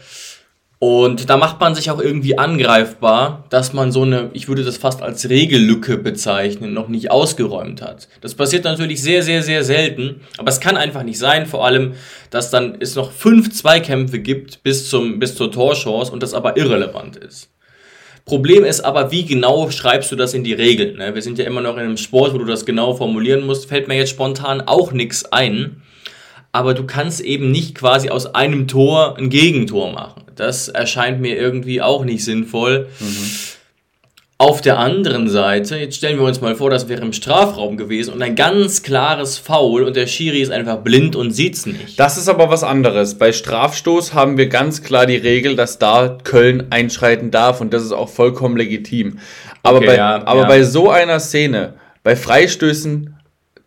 [0.81, 4.77] Und da macht man sich auch irgendwie angreifbar, dass man so eine, ich würde das
[4.77, 8.07] fast als Regellücke bezeichnen, noch nicht ausgeräumt hat.
[8.21, 11.95] Das passiert natürlich sehr, sehr, sehr selten, aber es kann einfach nicht sein, vor allem,
[12.31, 16.57] dass dann es noch fünf Zweikämpfe gibt bis, zum, bis zur Torchance und das aber
[16.57, 17.51] irrelevant ist.
[18.25, 20.99] Problem ist aber, wie genau schreibst du das in die Regeln?
[20.99, 21.13] Ne?
[21.13, 23.69] Wir sind ja immer noch in einem Sport, wo du das genau formulieren musst.
[23.69, 25.83] Fällt mir jetzt spontan auch nichts ein
[26.53, 30.23] aber du kannst eben nicht quasi aus einem Tor ein Gegentor machen.
[30.35, 32.89] Das erscheint mir irgendwie auch nicht sinnvoll.
[33.01, 33.31] Mhm.
[34.41, 38.15] Auf der anderen Seite, jetzt stellen wir uns mal vor, das wäre im Strafraum gewesen
[38.15, 41.99] und ein ganz klares Foul und der Schiri ist einfach blind und sieht's nicht.
[41.99, 43.19] Das ist aber was anderes.
[43.19, 47.83] Bei Strafstoß haben wir ganz klar die Regel, dass da Köln einschreiten darf und das
[47.83, 49.19] ist auch vollkommen legitim.
[49.65, 50.47] Aber, okay, bei, ja, aber ja.
[50.47, 53.18] bei so einer Szene, bei Freistößen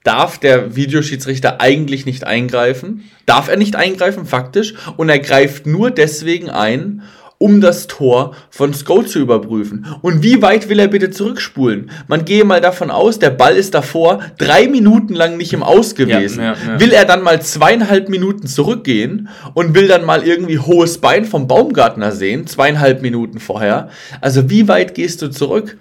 [0.03, 3.03] darf der Videoschiedsrichter eigentlich nicht eingreifen.
[3.25, 4.73] Darf er nicht eingreifen, faktisch.
[4.97, 7.03] Und er greift nur deswegen ein,
[7.41, 9.87] um das Tor von Sko zu überprüfen.
[10.03, 11.89] Und wie weit will er bitte zurückspulen?
[12.07, 15.95] Man gehe mal davon aus, der Ball ist davor drei Minuten lang nicht im Aus
[15.95, 16.39] gewesen.
[16.39, 16.79] Ja, ja, ja.
[16.79, 21.47] Will er dann mal zweieinhalb Minuten zurückgehen und will dann mal irgendwie hohes Bein vom
[21.47, 23.89] Baumgartner sehen, zweieinhalb Minuten vorher?
[24.21, 25.77] Also wie weit gehst du zurück?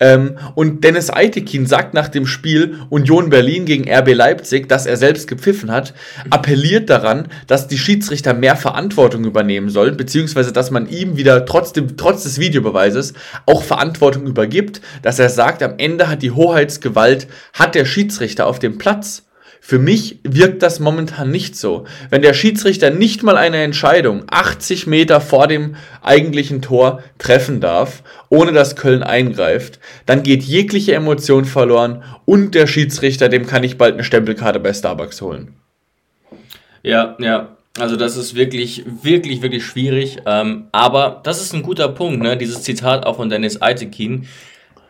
[0.00, 4.96] Ähm, und Dennis Eitekin sagt nach dem Spiel Union Berlin gegen RB Leipzig, dass er
[4.96, 5.92] selbst gepfiffen hat,
[6.30, 11.72] appelliert daran, dass die Schiedsrichter mehr Verantwortung übernehmen sollen, beziehungsweise dass man ihm wieder trotz,
[11.72, 13.14] dem, trotz des Videobeweises
[13.46, 18.58] auch Verantwortung übergibt, dass er sagt, am Ende hat die Hoheitsgewalt, hat der Schiedsrichter auf
[18.58, 19.27] dem Platz.
[19.68, 21.84] Für mich wirkt das momentan nicht so.
[22.08, 28.02] Wenn der Schiedsrichter nicht mal eine Entscheidung 80 Meter vor dem eigentlichen Tor treffen darf,
[28.30, 33.76] ohne dass Köln eingreift, dann geht jegliche Emotion verloren und der Schiedsrichter, dem kann ich
[33.76, 35.52] bald eine Stempelkarte bei Starbucks holen.
[36.82, 40.16] Ja, ja, also das ist wirklich, wirklich, wirklich schwierig.
[40.24, 42.38] Ähm, aber das ist ein guter Punkt, ne?
[42.38, 44.28] Dieses Zitat auch von Dennis Eitekin.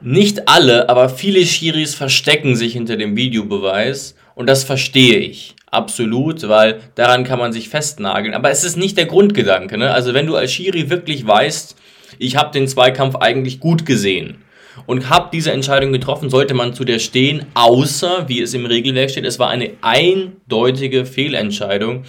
[0.00, 5.56] Nicht alle, aber viele Schiris verstecken sich hinter dem Videobeweis und das verstehe ich.
[5.68, 8.34] Absolut, weil daran kann man sich festnageln.
[8.34, 9.76] Aber es ist nicht der Grundgedanke.
[9.76, 9.92] Ne?
[9.92, 11.74] Also wenn du als Schiri wirklich weißt,
[12.20, 14.44] ich habe den Zweikampf eigentlich gut gesehen
[14.86, 19.10] und habe diese Entscheidung getroffen, sollte man zu der stehen, außer, wie es im Regelwerk
[19.10, 22.04] steht, es war eine eindeutige Fehlentscheidung,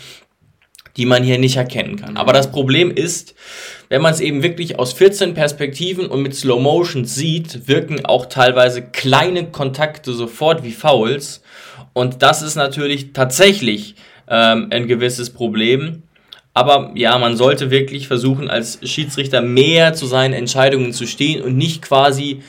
[0.98, 2.16] die man hier nicht erkennen kann.
[2.16, 3.34] Aber das Problem ist,
[3.90, 8.28] wenn man es eben wirklich aus 14 Perspektiven und mit Slow Motion sieht, wirken auch
[8.28, 11.42] teilweise kleine Kontakte sofort wie Fouls
[11.94, 13.96] und das ist natürlich tatsächlich
[14.28, 16.04] ähm, ein gewisses Problem.
[16.54, 21.56] Aber ja, man sollte wirklich versuchen, als Schiedsrichter mehr zu seinen Entscheidungen zu stehen und
[21.56, 22.42] nicht quasi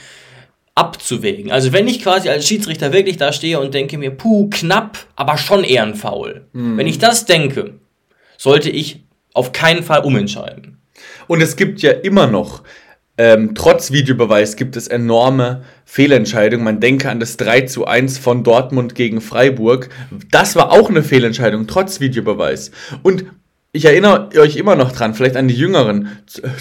[0.75, 1.53] abzuwägen.
[1.53, 5.37] Also wenn ich quasi als Schiedsrichter wirklich da stehe und denke mir, puh, knapp, aber
[5.37, 6.47] schon eher ein Foul.
[6.53, 6.79] Mhm.
[6.79, 7.75] Wenn ich das denke,
[8.39, 10.79] sollte ich auf keinen Fall umentscheiden.
[11.29, 12.63] Und es gibt ja immer noch
[13.21, 16.65] ähm, trotz Videobeweis gibt es enorme Fehlentscheidungen.
[16.65, 19.91] Man denke an das 3 zu 1 von Dortmund gegen Freiburg.
[20.31, 22.71] Das war auch eine Fehlentscheidung, trotz Videobeweis.
[23.03, 23.27] Und
[23.73, 26.09] ich erinnere euch immer noch dran, vielleicht an die jüngeren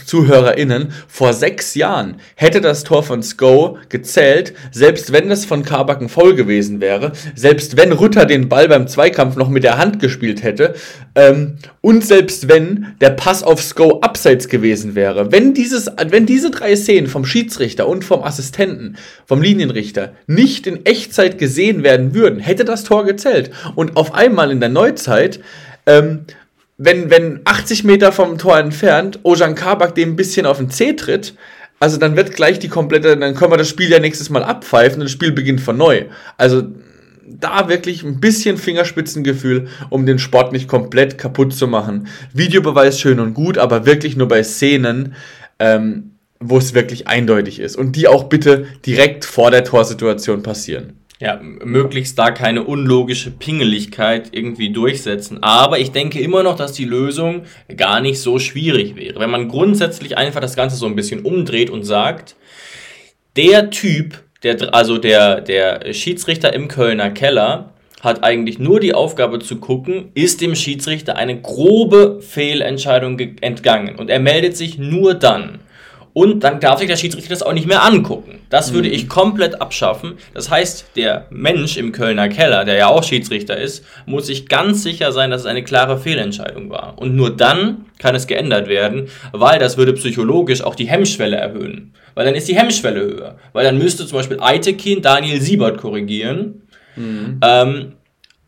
[0.06, 6.08] ZuhörerInnen, vor sechs Jahren hätte das Tor von Sko gezählt, selbst wenn es von Karbacken
[6.08, 10.44] voll gewesen wäre, selbst wenn Rütter den Ball beim Zweikampf noch mit der Hand gespielt
[10.44, 10.76] hätte
[11.16, 15.32] ähm, und selbst wenn der Pass auf Sko abseits gewesen wäre.
[15.32, 20.86] Wenn, dieses, wenn diese drei Szenen vom Schiedsrichter und vom Assistenten, vom Linienrichter nicht in
[20.86, 23.50] Echtzeit gesehen werden würden, hätte das Tor gezählt.
[23.74, 25.40] Und auf einmal in der Neuzeit
[25.88, 26.26] ähm,
[26.80, 30.94] wenn, wenn 80 Meter vom Tor entfernt Ojan Kabak dem ein bisschen auf den C
[30.94, 31.36] tritt,
[31.80, 35.02] also dann wird gleich die komplette, dann können wir das Spiel ja nächstes Mal abpfeifen
[35.02, 36.06] und das Spiel beginnt von neu.
[36.38, 36.64] Also
[37.28, 42.08] da wirklich ein bisschen Fingerspitzengefühl, um den Sport nicht komplett kaputt zu machen.
[42.34, 45.16] Videobeweis schön und gut, aber wirklich nur bei Szenen,
[45.60, 47.76] ähm, wo es wirklich eindeutig ist.
[47.76, 50.99] Und die auch bitte direkt vor der Torsituation passieren.
[51.22, 55.44] Ja, möglichst da keine unlogische Pingeligkeit irgendwie durchsetzen.
[55.44, 57.44] Aber ich denke immer noch, dass die Lösung
[57.76, 59.20] gar nicht so schwierig wäre.
[59.20, 62.36] Wenn man grundsätzlich einfach das Ganze so ein bisschen umdreht und sagt,
[63.36, 69.40] der Typ, der, also der, der Schiedsrichter im Kölner Keller, hat eigentlich nur die Aufgabe
[69.40, 73.98] zu gucken, ist dem Schiedsrichter eine grobe Fehlentscheidung entgangen.
[73.98, 75.60] Und er meldet sich nur dann.
[76.20, 78.42] Und dann darf sich der Schiedsrichter das auch nicht mehr angucken.
[78.50, 78.94] Das würde mhm.
[78.94, 80.16] ich komplett abschaffen.
[80.34, 84.84] Das heißt, der Mensch im Kölner Keller, der ja auch Schiedsrichter ist, muss sich ganz
[84.84, 86.96] sicher sein, dass es eine klare Fehlentscheidung war.
[86.98, 91.94] Und nur dann kann es geändert werden, weil das würde psychologisch auch die Hemmschwelle erhöhen.
[92.16, 93.38] Weil dann ist die Hemmschwelle höher.
[93.54, 96.64] Weil dann müsste zum Beispiel Eitekin Daniel Siebert korrigieren
[97.00, 97.40] Mhm.
[97.42, 97.94] Ähm,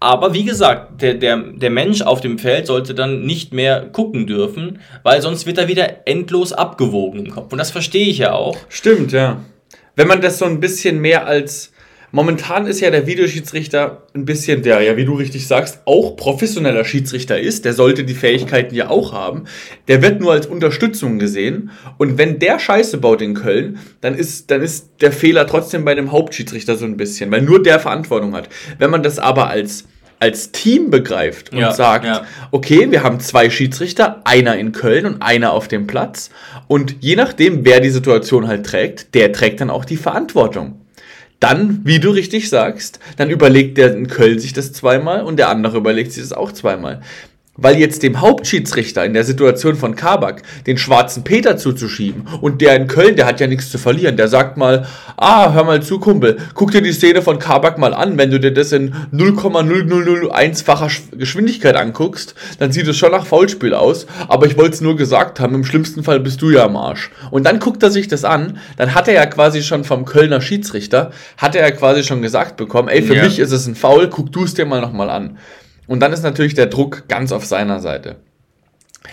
[0.02, 4.26] aber wie gesagt, der, der, der Mensch auf dem Feld sollte dann nicht mehr gucken
[4.26, 7.52] dürfen, weil sonst wird er wieder endlos abgewogen im Kopf.
[7.52, 8.58] Und das verstehe ich ja auch.
[8.68, 9.44] Stimmt, ja.
[9.96, 11.72] Wenn man das so ein bisschen mehr als
[12.14, 16.84] Momentan ist ja der Videoschiedsrichter ein bisschen, der ja, wie du richtig sagst, auch professioneller
[16.84, 17.64] Schiedsrichter ist.
[17.64, 19.46] Der sollte die Fähigkeiten ja auch haben.
[19.88, 21.72] Der wird nur als Unterstützung gesehen.
[21.98, 25.96] Und wenn der Scheiße baut in Köln, dann ist, dann ist der Fehler trotzdem bei
[25.96, 28.50] dem Hauptschiedsrichter so ein bisschen, weil nur der Verantwortung hat.
[28.78, 29.86] Wenn man das aber als
[30.22, 32.26] als Team begreift und ja, sagt, ja.
[32.52, 36.30] okay, wir haben zwei Schiedsrichter, einer in Köln und einer auf dem Platz
[36.68, 40.82] und je nachdem, wer die Situation halt trägt, der trägt dann auch die Verantwortung
[41.42, 45.50] dann, wie du richtig sagst, dann überlegt der in Köln sich das zweimal und der
[45.50, 47.02] andere überlegt sich das auch zweimal.
[47.58, 52.78] Weil jetzt dem Hauptschiedsrichter in der Situation von Kabak den schwarzen Peter zuzuschieben und der
[52.78, 54.88] in Köln, der hat ja nichts zu verlieren, der sagt mal,
[55.18, 58.40] ah, hör mal zu, Kumpel, guck dir die Szene von Kabak mal an, wenn du
[58.40, 64.58] dir das in 0,0001-facher Geschwindigkeit anguckst, dann sieht es schon nach Foulspiel aus, aber ich
[64.58, 67.12] wollte es nur gesagt haben, im schlimmsten Fall bist du ja am Arsch.
[67.32, 70.40] Und dann guckt er sich das an, dann hat er ja quasi schon vom Kölner
[70.40, 73.24] Schiedsrichter, hat er ja quasi schon gesagt bekommen, ey, für ja.
[73.26, 75.38] mich ist es ein Foul, guck du es dir mal nochmal an.
[75.92, 78.16] Und dann ist natürlich der Druck ganz auf seiner Seite.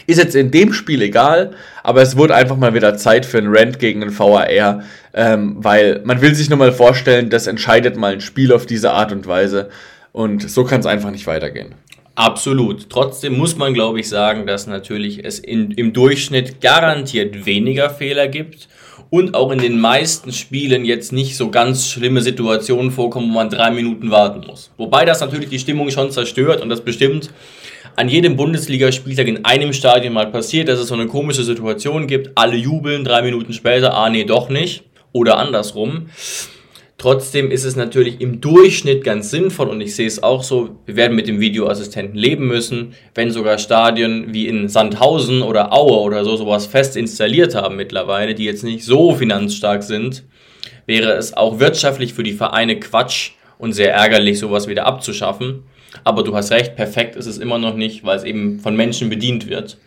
[0.07, 3.49] Ist jetzt in dem Spiel egal, aber es wurde einfach mal wieder Zeit für einen
[3.51, 8.13] Rant gegen den VAR, ähm, weil man will sich nur mal vorstellen, das entscheidet mal
[8.13, 9.71] ein Spiel auf diese Art und Weise
[10.13, 11.75] und so kann es einfach nicht weitergehen.
[12.15, 12.89] Absolut.
[12.89, 18.29] Trotzdem muss man, glaube ich, sagen, dass natürlich es in, im Durchschnitt garantiert weniger Fehler
[18.29, 18.69] gibt
[19.11, 23.51] und auch in den meisten Spielen jetzt nicht so ganz schlimme Situationen vorkommen, wo man
[23.51, 24.71] drei Minuten warten muss.
[24.77, 27.31] Wobei das natürlich die Stimmung schon zerstört und das bestimmt
[27.97, 32.31] an jedem Bundesligaspieltag in einem Stadion mal passiert, dass es so eine komische Situation gibt,
[32.37, 34.85] alle jubeln, drei Minuten später, ah nee, doch nicht.
[35.13, 36.09] Oder andersrum.
[36.99, 40.97] Trotzdem ist es natürlich im Durchschnitt ganz sinnvoll und ich sehe es auch so, wir
[40.97, 46.25] werden mit dem Videoassistenten leben müssen, wenn sogar Stadien wie in Sandhausen oder Aue oder
[46.25, 50.25] so sowas fest installiert haben mittlerweile, die jetzt nicht so finanzstark sind,
[50.87, 55.63] wäre es auch wirtschaftlich für die Vereine Quatsch und sehr ärgerlich, sowas wieder abzuschaffen.
[56.03, 59.09] Aber du hast recht, perfekt ist es immer noch nicht, weil es eben von Menschen
[59.09, 59.79] bedient wird.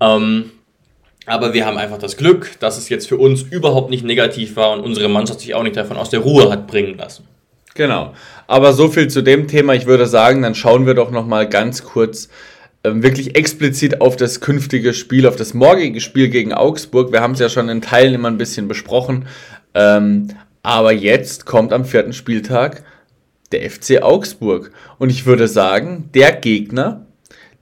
[0.00, 0.50] Ähm,
[1.26, 4.72] aber wir haben einfach das Glück, dass es jetzt für uns überhaupt nicht negativ war
[4.72, 7.26] und unsere Mannschaft sich auch nicht davon aus der Ruhe hat bringen lassen.
[7.74, 8.14] Genau.
[8.46, 9.74] Aber so viel zu dem Thema.
[9.74, 12.28] Ich würde sagen, dann schauen wir doch noch mal ganz kurz
[12.84, 17.10] ähm, wirklich explizit auf das künftige Spiel, auf das morgige Spiel gegen Augsburg.
[17.12, 19.26] Wir haben es ja schon in Teilen immer ein bisschen besprochen.
[19.74, 20.28] Ähm,
[20.62, 22.84] aber jetzt kommt am vierten Spieltag
[23.50, 24.70] der FC Augsburg.
[24.98, 27.06] Und ich würde sagen, der Gegner,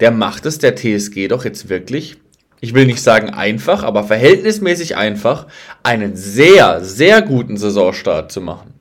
[0.00, 2.18] der macht es der TSG doch jetzt wirklich
[2.62, 5.48] ich will nicht sagen einfach, aber verhältnismäßig einfach,
[5.82, 8.72] einen sehr, sehr guten Saisonstart zu machen.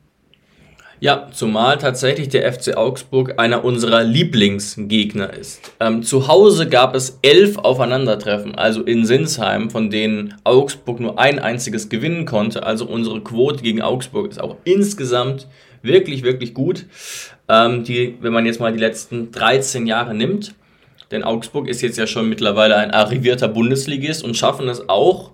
[0.99, 5.71] Ja, zumal tatsächlich der FC Augsburg einer unserer Lieblingsgegner ist.
[5.79, 11.39] Ähm, zu Hause gab es elf Aufeinandertreffen, also in Sinsheim, von denen Augsburg nur ein
[11.39, 12.61] einziges gewinnen konnte.
[12.61, 15.47] Also unsere Quote gegen Augsburg ist auch insgesamt
[15.81, 16.85] wirklich, wirklich gut.
[17.49, 20.53] Ähm, die, wenn man jetzt mal die letzten 13 Jahre nimmt,
[21.11, 25.31] denn Augsburg ist jetzt ja schon mittlerweile ein arrivierter Bundesligist und schaffen es auch,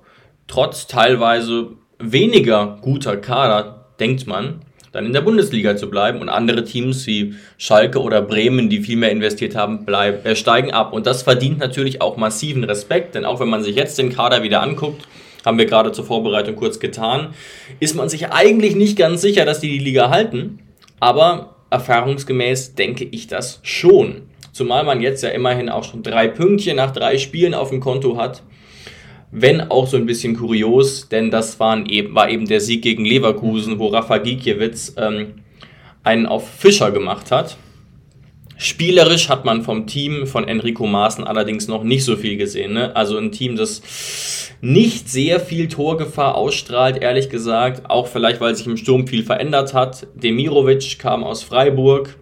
[0.48, 4.62] trotz teilweise weniger guter Kader, denkt man,
[4.92, 6.22] dann in der Bundesliga zu bleiben.
[6.22, 10.72] Und andere Teams wie Schalke oder Bremen, die viel mehr investiert haben, bleiben, äh, steigen
[10.72, 10.94] ab.
[10.94, 14.44] Und das verdient natürlich auch massiven Respekt, denn auch wenn man sich jetzt den Kader
[14.44, 15.04] wieder anguckt,
[15.46, 17.34] haben wir gerade zur Vorbereitung kurz getan,
[17.80, 20.60] ist man sich eigentlich nicht ganz sicher, dass die die Liga halten.
[21.00, 24.24] Aber erfahrungsgemäß denke ich das schon.
[24.58, 28.18] Zumal man jetzt ja immerhin auch schon drei Pünktchen nach drei Spielen auf dem Konto
[28.18, 28.42] hat.
[29.30, 33.06] Wenn auch so ein bisschen kurios, denn das waren eben, war eben der Sieg gegen
[33.06, 35.44] Leverkusen, wo Rafa Gikiewicz ähm,
[36.04, 37.56] einen auf Fischer gemacht hat.
[38.58, 42.74] Spielerisch hat man vom Team von Enrico Maaßen allerdings noch nicht so viel gesehen.
[42.74, 42.96] Ne?
[42.96, 47.92] Also ein Team, das nicht sehr viel Torgefahr ausstrahlt, ehrlich gesagt.
[47.92, 50.08] Auch vielleicht, weil sich im Sturm viel verändert hat.
[50.16, 52.18] Demirovic kam aus Freiburg.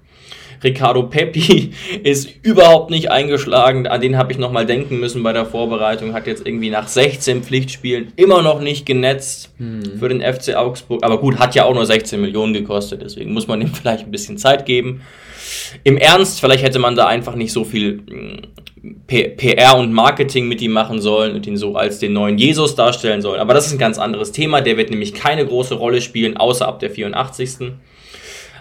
[0.64, 1.72] Ricardo Pepi
[2.04, 3.88] ist überhaupt nicht eingeschlagen.
[3.88, 6.14] An den habe ich nochmal denken müssen bei der Vorbereitung.
[6.14, 10.00] Hat jetzt irgendwie nach 16 Pflichtspielen immer noch nicht genetzt hm.
[10.00, 11.04] für den FC Augsburg.
[11.04, 13.02] Aber gut, hat ja auch nur 16 Millionen gekostet.
[13.02, 15.02] Deswegen muss man ihm vielleicht ein bisschen Zeit geben.
[15.84, 18.42] Im Ernst, vielleicht hätte man da einfach nicht so viel hm,
[19.08, 23.22] PR und Marketing mit ihm machen sollen und ihn so als den neuen Jesus darstellen
[23.22, 23.40] sollen.
[23.40, 24.62] Aber das ist ein ganz anderes Thema.
[24.62, 27.72] Der wird nämlich keine große Rolle spielen, außer ab der 84.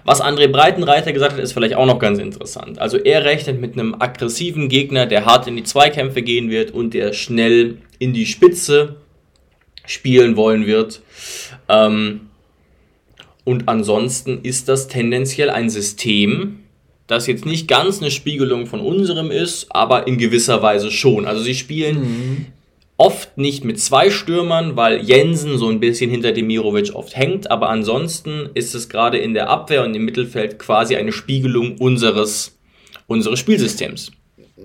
[0.05, 2.79] Was André Breitenreiter gesagt hat, ist vielleicht auch noch ganz interessant.
[2.79, 6.93] Also er rechnet mit einem aggressiven Gegner, der hart in die Zweikämpfe gehen wird und
[6.93, 8.97] der schnell in die Spitze
[9.87, 11.01] spielen wollen wird.
[11.69, 12.29] Ähm,
[13.45, 16.61] und ansonsten ist das tendenziell ein System,
[17.07, 21.27] das jetzt nicht ganz eine Spiegelung von unserem ist, aber in gewisser Weise schon.
[21.27, 22.47] Also sie spielen mhm.
[22.97, 27.69] Oft nicht mit zwei Stürmern, weil Jensen so ein bisschen hinter Demirovic oft hängt, aber
[27.69, 32.59] ansonsten ist es gerade in der Abwehr und im Mittelfeld quasi eine Spiegelung unseres,
[33.07, 34.13] unseres Spielsystems.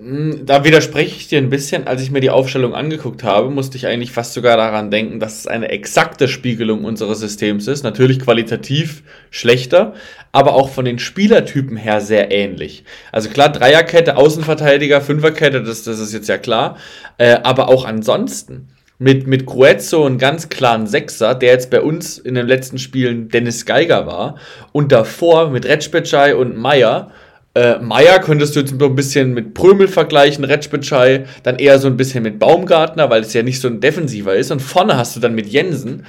[0.00, 1.86] Hm, da widerspreche ich dir ein bisschen.
[1.86, 5.40] Als ich mir die Aufstellung angeguckt habe, musste ich eigentlich fast sogar daran denken, dass
[5.40, 7.82] es eine exakte Spiegelung unseres Systems ist.
[7.82, 9.92] Natürlich qualitativ schlechter,
[10.32, 12.84] aber auch von den Spielertypen her sehr ähnlich.
[13.12, 16.78] Also klar, Dreierkette, Außenverteidiger, Fünferkette, das, das ist jetzt ja klar.
[17.18, 22.16] Äh, aber auch ansonsten mit, mit Gruezzo einen ganz klaren Sechser, der jetzt bei uns
[22.16, 24.36] in den letzten Spielen Dennis Geiger war.
[24.72, 27.10] Und davor mit Retschbetschei und Meier
[27.54, 31.96] äh, Meier könntest du jetzt ein bisschen mit Prömel vergleichen, Retschbitschei, dann eher so ein
[31.96, 34.52] bisschen mit Baumgartner, weil es ja nicht so ein Defensiver ist.
[34.52, 36.06] Und vorne hast du dann mit Jensen,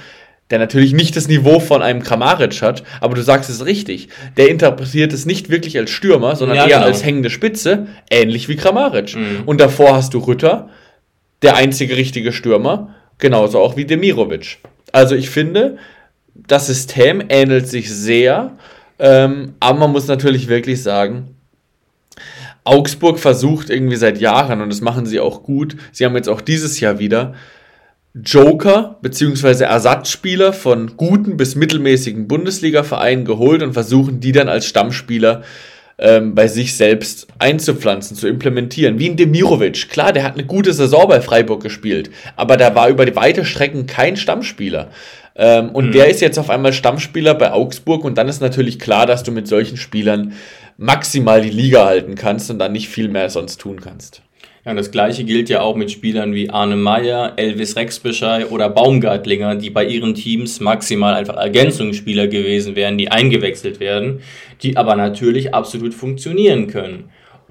[0.50, 4.08] der natürlich nicht das Niveau von einem Kramaric hat, aber du sagst es richtig.
[4.36, 6.86] Der interpretiert es nicht wirklich als Stürmer, sondern ja, eher genau.
[6.86, 9.16] als hängende Spitze, ähnlich wie Kramaric.
[9.16, 9.42] Mhm.
[9.46, 10.68] Und davor hast du Rütter,
[11.40, 14.58] der einzige richtige Stürmer, genauso auch wie Demirovic.
[14.92, 15.78] Also ich finde,
[16.34, 18.52] das System ähnelt sich sehr,
[19.02, 21.34] ähm, aber man muss natürlich wirklich sagen,
[22.62, 26.40] Augsburg versucht irgendwie seit Jahren, und das machen sie auch gut, sie haben jetzt auch
[26.40, 27.34] dieses Jahr wieder,
[28.14, 29.64] Joker bzw.
[29.64, 35.42] Ersatzspieler von guten bis mittelmäßigen Bundesliga-Vereinen geholt und versuchen die dann als Stammspieler
[35.98, 38.98] ähm, bei sich selbst einzupflanzen, zu implementieren.
[38.98, 39.88] Wie ein Demirovic.
[39.88, 43.44] Klar, der hat eine gute Saison bei Freiburg gespielt, aber der war über die weite
[43.44, 44.90] Strecken kein Stammspieler.
[45.34, 45.92] Ähm, und mhm.
[45.92, 49.32] der ist jetzt auf einmal Stammspieler bei Augsburg und dann ist natürlich klar, dass du
[49.32, 50.34] mit solchen Spielern
[50.76, 54.22] maximal die Liga halten kannst und dann nicht viel mehr sonst tun kannst.
[54.64, 58.68] Ja, und das gleiche gilt ja auch mit Spielern wie Arne Meyer, Elvis Rexbeschei oder
[58.68, 64.20] Baumgartlinger, die bei ihren Teams maximal einfach Ergänzungsspieler gewesen wären, die eingewechselt werden,
[64.62, 67.10] die aber natürlich absolut funktionieren können.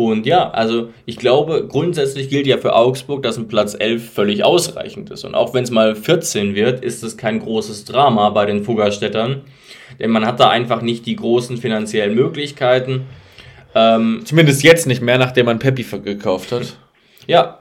[0.10, 4.44] Und ja, also ich glaube, grundsätzlich gilt ja für Augsburg, dass ein Platz 11 völlig
[4.44, 5.24] ausreichend ist.
[5.26, 9.42] Und auch wenn es mal 14 wird, ist es kein großes Drama bei den Fuggerstädtern.
[10.00, 13.06] Denn man hat da einfach nicht die großen finanziellen Möglichkeiten.
[13.76, 16.78] Ähm, Zumindest jetzt nicht mehr, nachdem man Peppi gekauft hat.
[17.28, 17.60] Ja,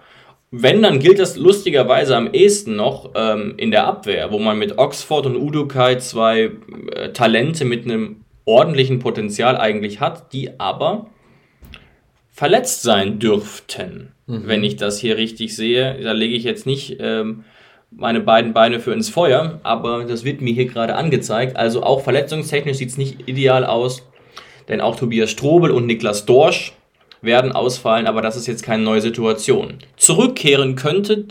[0.51, 4.79] wenn, dann gilt das lustigerweise am ehesten noch ähm, in der Abwehr, wo man mit
[4.79, 6.51] Oxford und Udukai zwei
[6.93, 11.07] äh, Talente mit einem ordentlichen Potenzial eigentlich hat, die aber
[12.41, 14.47] verletzt sein dürften, mhm.
[14.47, 16.01] wenn ich das hier richtig sehe.
[16.03, 17.45] Da lege ich jetzt nicht ähm,
[17.91, 21.59] meine beiden Beine für ins Feuer, aber das wird mir hier gerade angezeigt.
[21.59, 24.09] Also auch verletzungstechnisch sieht es nicht ideal aus,
[24.69, 26.73] denn auch Tobias Strobel und Niklas Dorsch
[27.21, 29.75] werden ausfallen, aber das ist jetzt keine neue Situation.
[29.99, 31.27] Zurückkehren könnte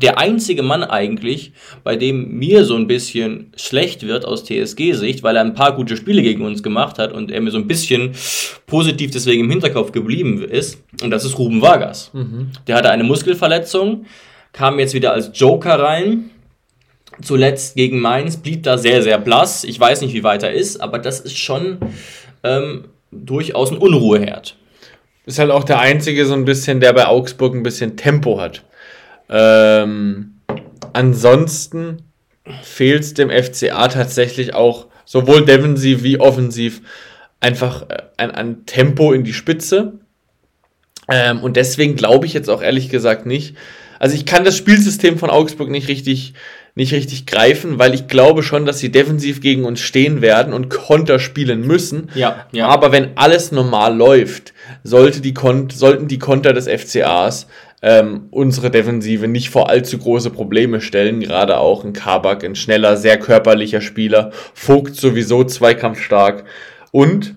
[0.00, 5.36] der einzige Mann eigentlich, bei dem mir so ein bisschen schlecht wird aus TSG-Sicht, weil
[5.36, 8.12] er ein paar gute Spiele gegen uns gemacht hat und er mir so ein bisschen
[8.66, 10.82] positiv deswegen im Hinterkopf geblieben ist.
[11.02, 12.10] Und das ist Ruben Vargas.
[12.14, 12.50] Mhm.
[12.66, 14.06] Der hatte eine Muskelverletzung,
[14.52, 16.30] kam jetzt wieder als Joker rein.
[17.20, 19.64] Zuletzt gegen Mainz blieb da sehr, sehr blass.
[19.64, 21.78] Ich weiß nicht, wie weit er ist, aber das ist schon
[22.42, 24.56] ähm, durchaus ein Unruheherd.
[25.26, 28.62] Ist halt auch der einzige so ein bisschen, der bei Augsburg ein bisschen Tempo hat.
[29.28, 30.40] Ähm,
[30.92, 32.02] ansonsten
[32.62, 36.82] fehlt es dem FCA tatsächlich auch sowohl defensiv wie offensiv
[37.40, 39.94] einfach äh, ein, ein Tempo in die Spitze.
[41.08, 43.56] Ähm, und deswegen glaube ich jetzt auch ehrlich gesagt nicht.
[43.98, 46.34] Also ich kann das Spielsystem von Augsburg nicht richtig,
[46.74, 50.68] nicht richtig greifen, weil ich glaube schon, dass sie defensiv gegen uns stehen werden und
[50.68, 52.10] Konter spielen müssen.
[52.14, 52.68] Ja, ja.
[52.68, 54.52] Aber wenn alles normal läuft,
[54.82, 57.46] sollte die Kon sollten die Konter des FCAs
[57.84, 61.20] ähm, unsere Defensive nicht vor allzu große Probleme stellen.
[61.20, 64.30] Gerade auch ein Kabak, ein schneller, sehr körperlicher Spieler.
[64.54, 66.44] Vogt sowieso zweikampfstark.
[66.92, 67.36] Und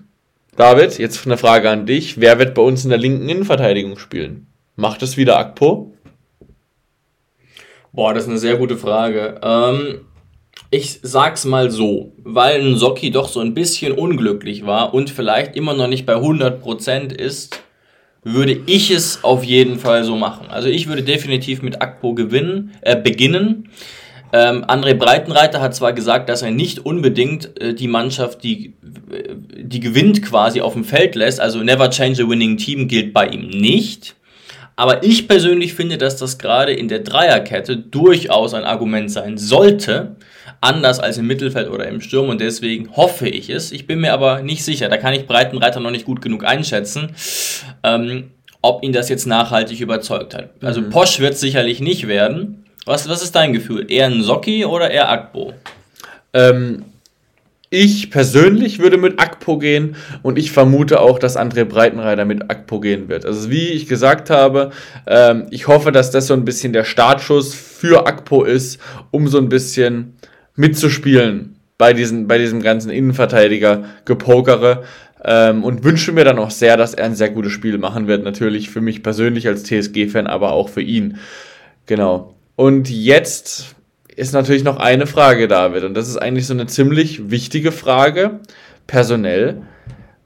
[0.56, 2.18] David, jetzt eine Frage an dich.
[2.18, 4.46] Wer wird bei uns in der linken Innenverteidigung spielen?
[4.74, 5.92] Macht es wieder Akpo?
[7.92, 9.38] Boah, das ist eine sehr gute Frage.
[9.42, 10.00] Ähm,
[10.70, 15.56] ich sag's mal so, weil ein Socki doch so ein bisschen unglücklich war und vielleicht
[15.56, 17.60] immer noch nicht bei 100% ist,
[18.24, 20.46] würde ich es auf jeden Fall so machen.
[20.48, 23.70] Also ich würde definitiv mit Akpo gewinnen, äh, beginnen.
[24.32, 28.74] Ähm, André Breitenreiter hat zwar gesagt, dass er nicht unbedingt äh, die Mannschaft, die,
[29.10, 31.40] äh, die gewinnt, quasi auf dem Feld lässt.
[31.40, 34.16] Also never change a winning team gilt bei ihm nicht.
[34.76, 40.16] Aber ich persönlich finde, dass das gerade in der Dreierkette durchaus ein Argument sein sollte,
[40.60, 43.72] anders als im Mittelfeld oder im Sturm und deswegen hoffe ich es.
[43.72, 47.10] Ich bin mir aber nicht sicher, da kann ich Breitenreiter noch nicht gut genug einschätzen,
[47.82, 48.30] ähm,
[48.60, 50.50] ob ihn das jetzt nachhaltig überzeugt hat.
[50.62, 50.90] Also mhm.
[50.90, 52.64] Posch wird sicherlich nicht werden.
[52.86, 53.90] Was, was ist dein Gefühl?
[53.90, 55.52] Eher ein Socki oder eher Akbo?
[56.32, 56.84] Ähm,
[57.70, 62.80] ich persönlich würde mit Akpo gehen und ich vermute auch, dass André Breitenreiter mit Akpo
[62.80, 63.26] gehen wird.
[63.26, 64.70] Also wie ich gesagt habe,
[65.06, 68.80] ähm, ich hoffe, dass das so ein bisschen der Startschuss für Akpo ist,
[69.10, 70.14] um so ein bisschen
[70.58, 74.84] mitzuspielen bei, diesen, bei diesem ganzen Innenverteidiger-Gepokere.
[75.24, 78.22] Ähm, und wünsche mir dann auch sehr, dass er ein sehr gutes Spiel machen wird.
[78.24, 81.18] Natürlich für mich persönlich als TSG-Fan, aber auch für ihn.
[81.86, 82.34] Genau.
[82.54, 83.74] Und jetzt
[84.14, 88.40] ist natürlich noch eine Frage, David, und das ist eigentlich so eine ziemlich wichtige Frage,
[88.86, 89.62] personell.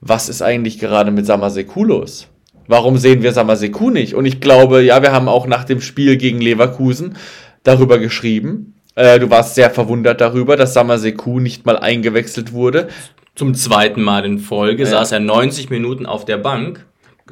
[0.01, 2.29] Was ist eigentlich gerade mit Samaseku los?
[2.67, 4.15] Warum sehen wir Samaseku nicht?
[4.15, 7.17] Und ich glaube, ja, wir haben auch nach dem Spiel gegen Leverkusen
[7.63, 8.75] darüber geschrieben.
[8.95, 12.89] Äh, du warst sehr verwundert darüber, dass Samaseku nicht mal eingewechselt wurde.
[13.35, 14.91] Zum zweiten Mal in Folge ja.
[14.91, 16.85] saß er 90 Minuten auf der Bank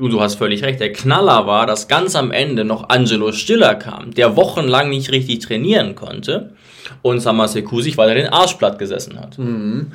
[0.09, 4.13] du hast völlig recht, der Knaller war, dass ganz am Ende noch Angelo Stiller kam,
[4.13, 6.55] der wochenlang nicht richtig trainieren konnte
[7.03, 9.39] und Samaseku sich weiter den Arsch platt gesessen hat.
[9.39, 9.93] Mhm.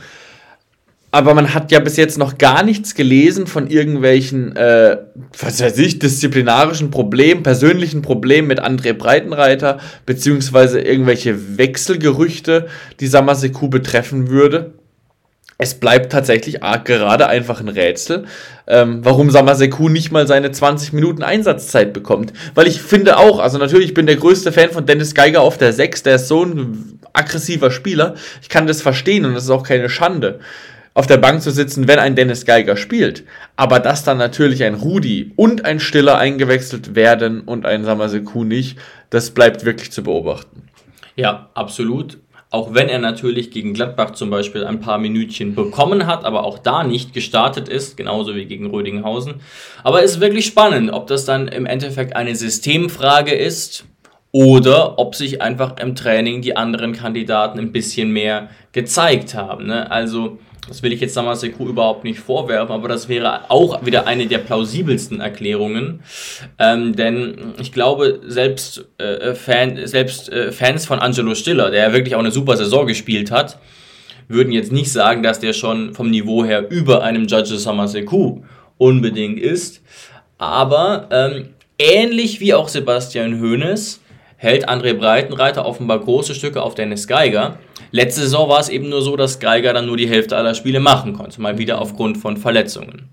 [1.15, 4.97] Aber man hat ja bis jetzt noch gar nichts gelesen von irgendwelchen, äh,
[5.39, 12.67] was weiß ich, disziplinarischen Problemen, persönlichen Problemen mit André Breitenreiter, beziehungsweise irgendwelche Wechselgerüchte,
[12.99, 14.73] die Samaseku betreffen würde
[15.57, 18.25] es bleibt tatsächlich gerade einfach ein Rätsel,
[18.67, 22.33] ähm, warum Samaseku nicht mal seine 20 Minuten Einsatzzeit bekommt.
[22.55, 25.71] Weil ich finde auch, also natürlich bin der größte Fan von Dennis Geiger auf der
[25.71, 28.15] 6, der ist so ein aggressiver Spieler.
[28.41, 30.39] Ich kann das verstehen und das ist auch keine Schande,
[30.95, 33.25] auf der Bank zu sitzen, wenn ein Dennis Geiger spielt.
[33.57, 38.79] Aber dass dann natürlich ein Rudi und ein Stiller eingewechselt werden und ein Samaseku nicht,
[39.09, 40.63] das bleibt wirklich zu beobachten.
[41.17, 42.17] Ja, absolut.
[42.49, 46.59] Auch wenn er natürlich gegen Gladbach zum Beispiel ein paar Minütchen bekommen hat, aber auch
[46.59, 49.35] da nicht gestartet ist, genauso wie gegen Rödinghausen.
[49.83, 53.83] Aber es ist wirklich spannend, ob das dann im Endeffekt eine Systemfrage ist
[54.31, 59.65] oder ob sich einfach im Training die anderen Kandidaten ein bisschen mehr gezeigt haben.
[59.65, 59.91] Ne?
[59.91, 64.27] Also das will ich jetzt Samaseku überhaupt nicht vorwerfen, aber das wäre auch wieder eine
[64.27, 66.01] der plausibelsten Erklärungen.
[66.57, 71.93] Ähm, denn ich glaube, selbst, äh, Fan, selbst äh, Fans von Angelo Stiller, der ja
[71.93, 73.59] wirklich auch eine super Saison gespielt hat,
[74.27, 78.41] würden jetzt nicht sagen, dass der schon vom Niveau her über einem Judge Samaseku
[78.77, 79.81] unbedingt ist.
[80.37, 84.01] Aber ähm, ähnlich wie auch Sebastian Hoeneß
[84.37, 87.57] hält André Breitenreiter offenbar große Stücke auf Dennis Geiger.
[87.95, 90.81] Letzte Saison war es eben nur so, dass Geiger dann nur die Hälfte aller Spiele
[90.81, 93.07] machen konnte, mal wieder aufgrund von Verletzungen.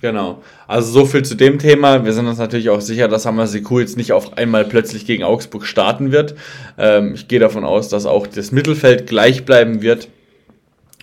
[0.00, 0.42] Genau.
[0.66, 2.04] Also so viel zu dem Thema.
[2.04, 5.64] Wir sind uns natürlich auch sicher, dass Hamaseku jetzt nicht auf einmal plötzlich gegen Augsburg
[5.64, 6.34] starten wird.
[6.76, 10.08] Ähm, ich gehe davon aus, dass auch das Mittelfeld gleich bleiben wird.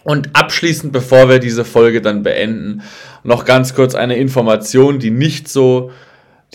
[0.04, 2.82] Und abschließend, bevor wir diese Folge dann beenden,
[3.24, 5.92] noch ganz kurz eine Information, die nicht so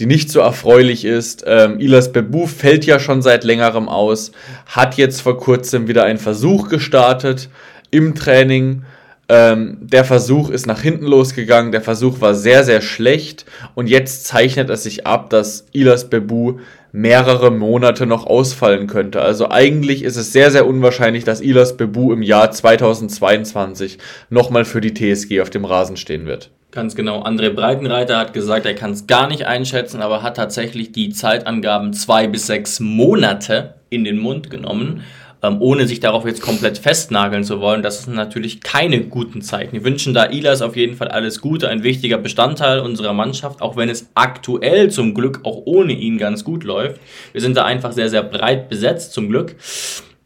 [0.00, 1.44] die nicht so erfreulich ist.
[1.46, 4.32] Ähm, Ilas Bebu fällt ja schon seit längerem aus,
[4.66, 7.50] hat jetzt vor kurzem wieder einen Versuch gestartet
[7.90, 8.82] im Training.
[9.28, 13.44] Ähm, der Versuch ist nach hinten losgegangen, der Versuch war sehr, sehr schlecht
[13.74, 16.58] und jetzt zeichnet es sich ab, dass Ilas Bebu
[16.92, 19.20] mehrere Monate noch ausfallen könnte.
[19.20, 23.98] Also eigentlich ist es sehr, sehr unwahrscheinlich, dass Ilas Bebu im Jahr 2022
[24.30, 26.50] nochmal für die TSG auf dem Rasen stehen wird.
[26.70, 27.24] Ganz genau.
[27.24, 31.92] André Breitenreiter hat gesagt, er kann es gar nicht einschätzen, aber hat tatsächlich die Zeitangaben
[31.92, 35.02] zwei bis sechs Monate in den Mund genommen,
[35.42, 37.82] ähm, ohne sich darauf jetzt komplett festnageln zu wollen.
[37.82, 39.72] Das sind natürlich keine guten Zeichen.
[39.72, 43.74] Wir wünschen da Ilas auf jeden Fall alles Gute, ein wichtiger Bestandteil unserer Mannschaft, auch
[43.76, 47.00] wenn es aktuell zum Glück auch ohne ihn ganz gut läuft.
[47.32, 49.56] Wir sind da einfach sehr, sehr breit besetzt, zum Glück.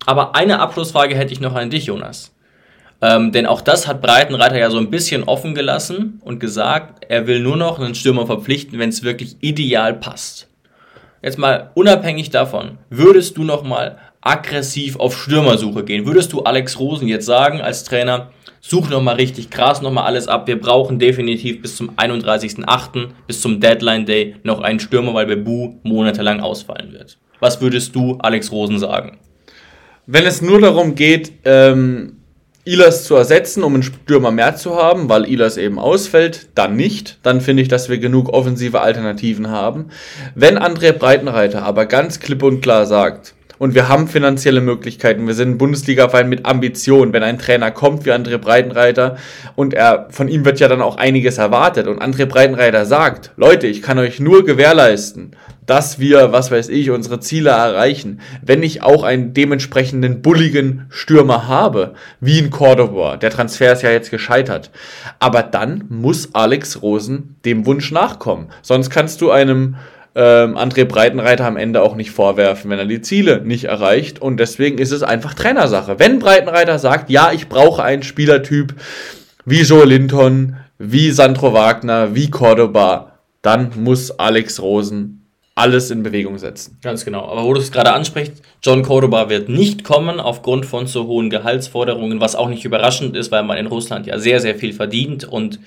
[0.05, 2.34] Aber eine Abschlussfrage hätte ich noch an dich, Jonas.
[3.05, 7.27] Ähm, denn auch das hat Breitenreiter ja so ein bisschen offen gelassen und gesagt, er
[7.27, 10.49] will nur noch einen Stürmer verpflichten, wenn es wirklich ideal passt.
[11.23, 16.07] Jetzt mal unabhängig davon, würdest du noch mal aggressiv auf Stürmersuche gehen?
[16.07, 18.31] Würdest du Alex Rosen jetzt sagen als Trainer,
[18.63, 20.47] such nochmal richtig krass nochmal alles ab.
[20.47, 25.75] Wir brauchen definitiv bis zum 31.08., bis zum Deadline Day noch einen Stürmer, weil Bebu
[25.83, 27.19] monatelang ausfallen wird.
[27.39, 29.19] Was würdest du, Alex Rosen, sagen?
[30.07, 32.24] Wenn es nur darum geht, ähm,
[32.67, 37.19] Ilas zu ersetzen, um einen Stürmer mehr zu haben, weil Ilas eben ausfällt, dann nicht.
[37.23, 39.91] Dann finde ich, dass wir genug offensive Alternativen haben.
[40.35, 45.27] Wenn André Breitenreiter aber ganz klipp und klar sagt, und wir haben finanzielle Möglichkeiten.
[45.27, 47.13] Wir sind ein Bundesliga-Verein mit Ambition.
[47.13, 49.17] Wenn ein Trainer kommt wie André Breitenreiter
[49.57, 53.67] und er, von ihm wird ja dann auch einiges erwartet und André Breitenreiter sagt, Leute,
[53.67, 55.33] ich kann euch nur gewährleisten,
[55.67, 61.49] dass wir, was weiß ich, unsere Ziele erreichen, wenn ich auch einen dementsprechenden bulligen Stürmer
[61.49, 63.17] habe, wie in Cordoba.
[63.17, 64.71] Der Transfer ist ja jetzt gescheitert.
[65.21, 68.49] Aber dann muss Alex Rosen dem Wunsch nachkommen.
[68.63, 69.77] Sonst kannst du einem
[70.15, 74.21] ähm, André Breitenreiter am Ende auch nicht vorwerfen, wenn er die Ziele nicht erreicht.
[74.21, 75.99] Und deswegen ist es einfach Trainersache.
[75.99, 78.75] Wenn Breitenreiter sagt, ja, ich brauche einen Spielertyp
[79.45, 85.24] wie Joe Linton, wie Sandro Wagner, wie Cordoba, dann muss Alex Rosen
[85.57, 86.79] alles in Bewegung setzen.
[86.83, 87.27] Ganz genau.
[87.29, 91.31] Aber wo du es gerade ansprichst, John Cordoba wird nicht kommen aufgrund von so hohen
[91.31, 95.25] Gehaltsforderungen, was auch nicht überraschend ist, weil man in Russland ja sehr, sehr viel verdient
[95.25, 95.61] und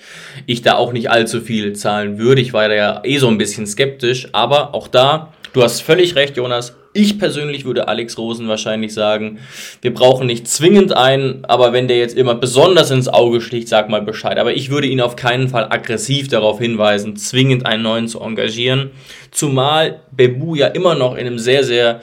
[0.45, 2.41] ich da auch nicht allzu viel zahlen würde.
[2.41, 6.15] Ich war da ja eh so ein bisschen skeptisch, aber auch da, du hast völlig
[6.15, 9.37] recht, Jonas, ich persönlich würde Alex Rosen wahrscheinlich sagen,
[9.81, 13.89] wir brauchen nicht zwingend einen, aber wenn der jetzt immer besonders ins Auge sticht, sag
[13.89, 14.39] mal Bescheid.
[14.39, 18.89] Aber ich würde ihn auf keinen Fall aggressiv darauf hinweisen, zwingend einen neuen zu engagieren.
[19.29, 22.01] Zumal Bebu ja immer noch in einem sehr, sehr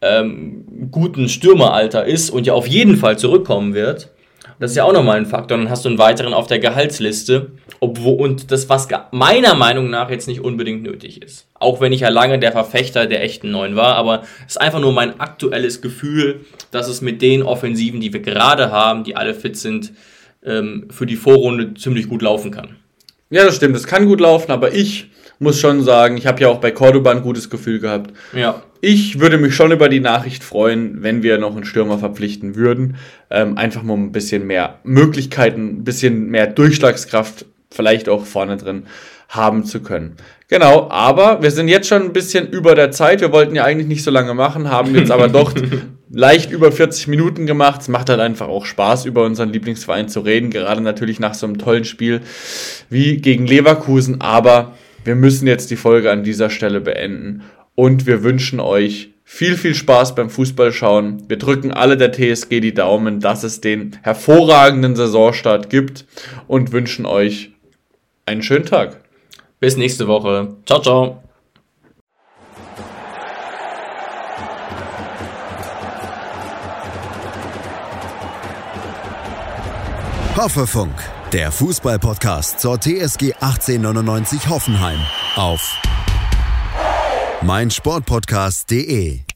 [0.00, 4.11] ähm, guten Stürmeralter ist und ja auf jeden Fall zurückkommen wird.
[4.62, 5.58] Das ist ja auch nochmal ein Faktor.
[5.58, 7.50] Dann hast du einen weiteren auf der Gehaltsliste.
[7.80, 11.48] Obwohl, und das, was meiner Meinung nach jetzt nicht unbedingt nötig ist.
[11.54, 13.96] Auch wenn ich ja lange der Verfechter der echten Neuen war.
[13.96, 18.20] Aber es ist einfach nur mein aktuelles Gefühl, dass es mit den Offensiven, die wir
[18.20, 19.94] gerade haben, die alle fit sind,
[20.44, 22.76] ähm, für die Vorrunde ziemlich gut laufen kann.
[23.30, 23.74] Ja, das stimmt.
[23.74, 25.10] Es kann gut laufen, aber ich
[25.40, 28.12] muss schon sagen, ich habe ja auch bei Cordoba ein gutes Gefühl gehabt.
[28.32, 28.62] Ja.
[28.84, 32.96] Ich würde mich schon über die Nachricht freuen, wenn wir noch einen Stürmer verpflichten würden.
[33.30, 38.86] Ähm, einfach mal ein bisschen mehr Möglichkeiten, ein bisschen mehr Durchschlagskraft vielleicht auch vorne drin
[39.28, 40.16] haben zu können.
[40.48, 43.20] Genau, aber wir sind jetzt schon ein bisschen über der Zeit.
[43.20, 45.54] Wir wollten ja eigentlich nicht so lange machen, haben jetzt aber doch
[46.10, 47.82] leicht über 40 Minuten gemacht.
[47.82, 51.46] Es macht halt einfach auch Spaß, über unseren Lieblingsverein zu reden, gerade natürlich nach so
[51.46, 52.20] einem tollen Spiel
[52.90, 54.20] wie gegen Leverkusen.
[54.20, 54.72] Aber
[55.04, 57.42] wir müssen jetzt die Folge an dieser Stelle beenden
[57.74, 61.28] und wir wünschen euch viel, viel Spaß beim Fußballschauen.
[61.28, 66.04] Wir drücken alle der TSG die Daumen, dass es den hervorragenden Saisonstart gibt
[66.48, 67.52] und wünschen euch
[68.26, 69.00] einen schönen Tag.
[69.58, 70.56] Bis nächste Woche.
[70.66, 71.22] Ciao, ciao.
[80.36, 80.94] Hoffefunk,
[81.32, 84.98] der Fußballpodcast zur TSG 1899 Hoffenheim
[85.36, 85.80] auf
[87.44, 89.31] meinsportpodcast.de